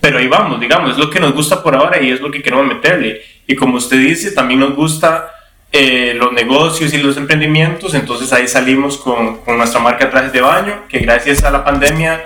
Pero 0.00 0.18
ahí 0.18 0.28
vamos, 0.28 0.60
digamos, 0.60 0.90
es 0.92 0.98
lo 0.98 1.10
que 1.10 1.18
nos 1.18 1.32
gusta 1.32 1.62
por 1.62 1.74
ahora 1.74 2.00
y 2.00 2.10
es 2.12 2.20
lo 2.20 2.30
que 2.30 2.42
queremos 2.42 2.66
meterle. 2.66 3.20
Y 3.46 3.56
como 3.56 3.76
usted 3.78 3.96
dice, 3.98 4.30
también 4.32 4.60
nos 4.60 4.74
gusta 4.76 5.32
eh, 5.72 6.14
los 6.16 6.32
negocios 6.32 6.92
y 6.94 6.98
los 6.98 7.16
emprendimientos, 7.16 7.94
entonces 7.94 8.32
ahí 8.32 8.46
salimos 8.46 8.96
con, 8.98 9.38
con 9.38 9.56
nuestra 9.58 9.80
marca 9.80 10.08
trajes 10.10 10.32
de 10.32 10.40
baño, 10.40 10.82
que 10.88 10.98
gracias 11.00 11.42
a 11.44 11.50
la 11.50 11.64
pandemia, 11.64 12.22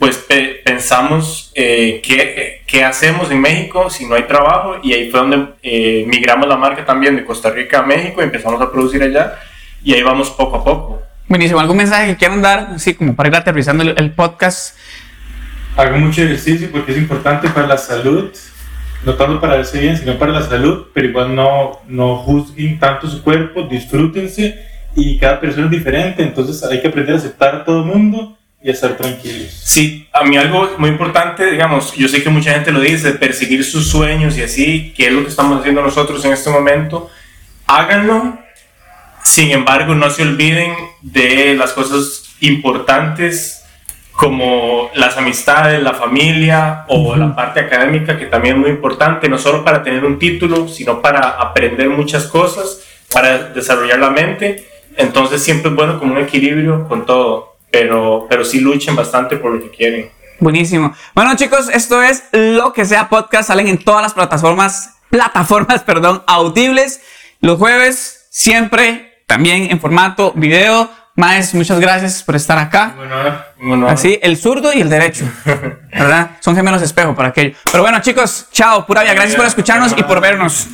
pues 0.00 0.16
pe- 0.16 0.62
pensamos 0.64 1.52
eh, 1.54 2.00
qué, 2.02 2.62
qué 2.66 2.82
hacemos 2.84 3.30
en 3.30 3.38
México 3.40 3.90
si 3.90 4.06
no 4.06 4.14
hay 4.14 4.22
trabajo 4.22 4.76
y 4.82 4.94
ahí 4.94 5.10
fue 5.10 5.20
donde 5.20 5.44
eh, 5.62 6.04
migramos 6.08 6.48
la 6.48 6.56
marca 6.56 6.86
también 6.86 7.14
de 7.16 7.24
Costa 7.24 7.50
Rica 7.50 7.80
a 7.80 7.82
México 7.82 8.20
y 8.20 8.24
empezamos 8.24 8.60
a 8.62 8.72
producir 8.72 9.02
allá 9.02 9.38
y 9.84 9.92
ahí 9.92 10.02
vamos 10.02 10.30
poco 10.30 10.56
a 10.56 10.64
poco. 10.64 11.02
Buenísimo. 11.28 11.60
¿Algún 11.60 11.76
mensaje 11.76 12.06
que 12.08 12.16
quieran 12.16 12.40
dar? 12.40 12.70
Así 12.74 12.94
como 12.94 13.14
para 13.14 13.28
ir 13.28 13.36
aterrizando 13.36 13.82
el, 13.84 13.94
el 13.96 14.10
podcast. 14.12 14.74
Hago 15.76 15.98
mucho 15.98 16.22
ejercicio 16.22 16.70
porque 16.72 16.92
es 16.92 16.98
importante 16.98 17.50
para 17.50 17.66
la 17.66 17.76
salud, 17.76 18.30
no 19.04 19.14
tanto 19.14 19.38
para 19.38 19.56
verse 19.56 19.80
bien, 19.80 19.98
sino 19.98 20.18
para 20.18 20.32
la 20.32 20.42
salud, 20.42 20.86
pero 20.94 21.08
igual 21.08 21.34
no, 21.34 21.80
no 21.86 22.16
juzguen 22.16 22.78
tanto 22.78 23.06
su 23.06 23.22
cuerpo, 23.22 23.62
disfrútense 23.64 24.66
y 24.96 25.18
cada 25.18 25.38
persona 25.40 25.66
es 25.66 25.70
diferente, 25.70 26.22
entonces 26.22 26.64
hay 26.64 26.80
que 26.80 26.88
aprender 26.88 27.14
a 27.14 27.18
aceptar 27.18 27.54
a 27.54 27.64
todo 27.64 27.80
el 27.80 27.84
mundo 27.84 28.36
y 28.62 28.70
estar 28.70 28.96
tranquilos. 28.96 29.50
Sí, 29.64 30.08
a 30.12 30.24
mí 30.24 30.36
algo 30.36 30.74
muy 30.78 30.90
importante, 30.90 31.50
digamos, 31.50 31.94
yo 31.94 32.08
sé 32.08 32.22
que 32.22 32.28
mucha 32.28 32.52
gente 32.52 32.72
lo 32.72 32.80
dice, 32.80 33.12
perseguir 33.12 33.64
sus 33.64 33.88
sueños 33.88 34.36
y 34.36 34.42
así, 34.42 34.92
que 34.96 35.06
es 35.06 35.12
lo 35.12 35.22
que 35.22 35.30
estamos 35.30 35.60
haciendo 35.60 35.82
nosotros 35.82 36.24
en 36.24 36.32
este 36.32 36.50
momento, 36.50 37.10
háganlo, 37.66 38.38
sin 39.22 39.50
embargo, 39.50 39.94
no 39.94 40.10
se 40.10 40.22
olviden 40.22 40.74
de 41.02 41.54
las 41.54 41.72
cosas 41.72 42.24
importantes 42.40 43.64
como 44.12 44.90
las 44.94 45.16
amistades, 45.16 45.82
la 45.82 45.94
familia 45.94 46.84
o 46.88 47.16
la 47.16 47.34
parte 47.34 47.60
académica, 47.60 48.18
que 48.18 48.26
también 48.26 48.56
es 48.56 48.60
muy 48.60 48.70
importante, 48.70 49.30
no 49.30 49.38
solo 49.38 49.64
para 49.64 49.82
tener 49.82 50.04
un 50.04 50.18
título, 50.18 50.68
sino 50.68 51.00
para 51.00 51.20
aprender 51.20 51.88
muchas 51.88 52.26
cosas, 52.26 52.82
para 53.10 53.44
desarrollar 53.44 53.98
la 53.98 54.10
mente. 54.10 54.68
Entonces 54.98 55.42
siempre 55.42 55.70
es 55.70 55.76
bueno 55.76 55.98
como 55.98 56.12
un 56.12 56.18
equilibrio 56.18 56.86
con 56.86 57.06
todo, 57.06 57.49
pero, 57.70 58.26
pero 58.28 58.44
sí 58.44 58.60
luchen 58.60 58.96
bastante 58.96 59.36
por 59.36 59.52
lo 59.52 59.60
que 59.60 59.70
quieren. 59.70 60.10
Buenísimo. 60.38 60.94
Bueno, 61.14 61.36
chicos, 61.36 61.68
esto 61.72 62.02
es 62.02 62.24
lo 62.32 62.72
que 62.72 62.84
sea 62.84 63.08
podcast. 63.08 63.48
Salen 63.48 63.68
en 63.68 63.78
todas 63.78 64.02
las 64.02 64.14
plataformas, 64.14 64.98
plataformas, 65.10 65.82
perdón, 65.82 66.22
audibles. 66.26 67.00
Los 67.40 67.58
jueves, 67.58 68.26
siempre, 68.30 69.22
también 69.26 69.70
en 69.70 69.80
formato 69.80 70.32
video. 70.34 70.90
Maes, 71.16 71.54
muchas 71.54 71.78
gracias 71.80 72.22
por 72.22 72.36
estar 72.36 72.56
acá. 72.56 72.94
Bueno, 72.96 73.16
Bueno, 73.58 73.88
Así, 73.88 74.18
el 74.22 74.38
zurdo 74.38 74.72
y 74.72 74.80
el 74.80 74.88
derecho. 74.88 75.26
¿Verdad? 75.92 76.30
Son 76.40 76.56
gemelos 76.56 76.80
espejo 76.80 77.14
para 77.14 77.28
aquello. 77.28 77.54
Pero 77.70 77.82
bueno, 77.82 78.00
chicos, 78.00 78.48
chao, 78.52 78.86
pura 78.86 79.02
vida. 79.02 79.12
Gracias 79.12 79.36
por 79.36 79.44
escucharnos 79.44 79.94
y 79.96 80.02
por 80.02 80.20
vernos. 80.20 80.68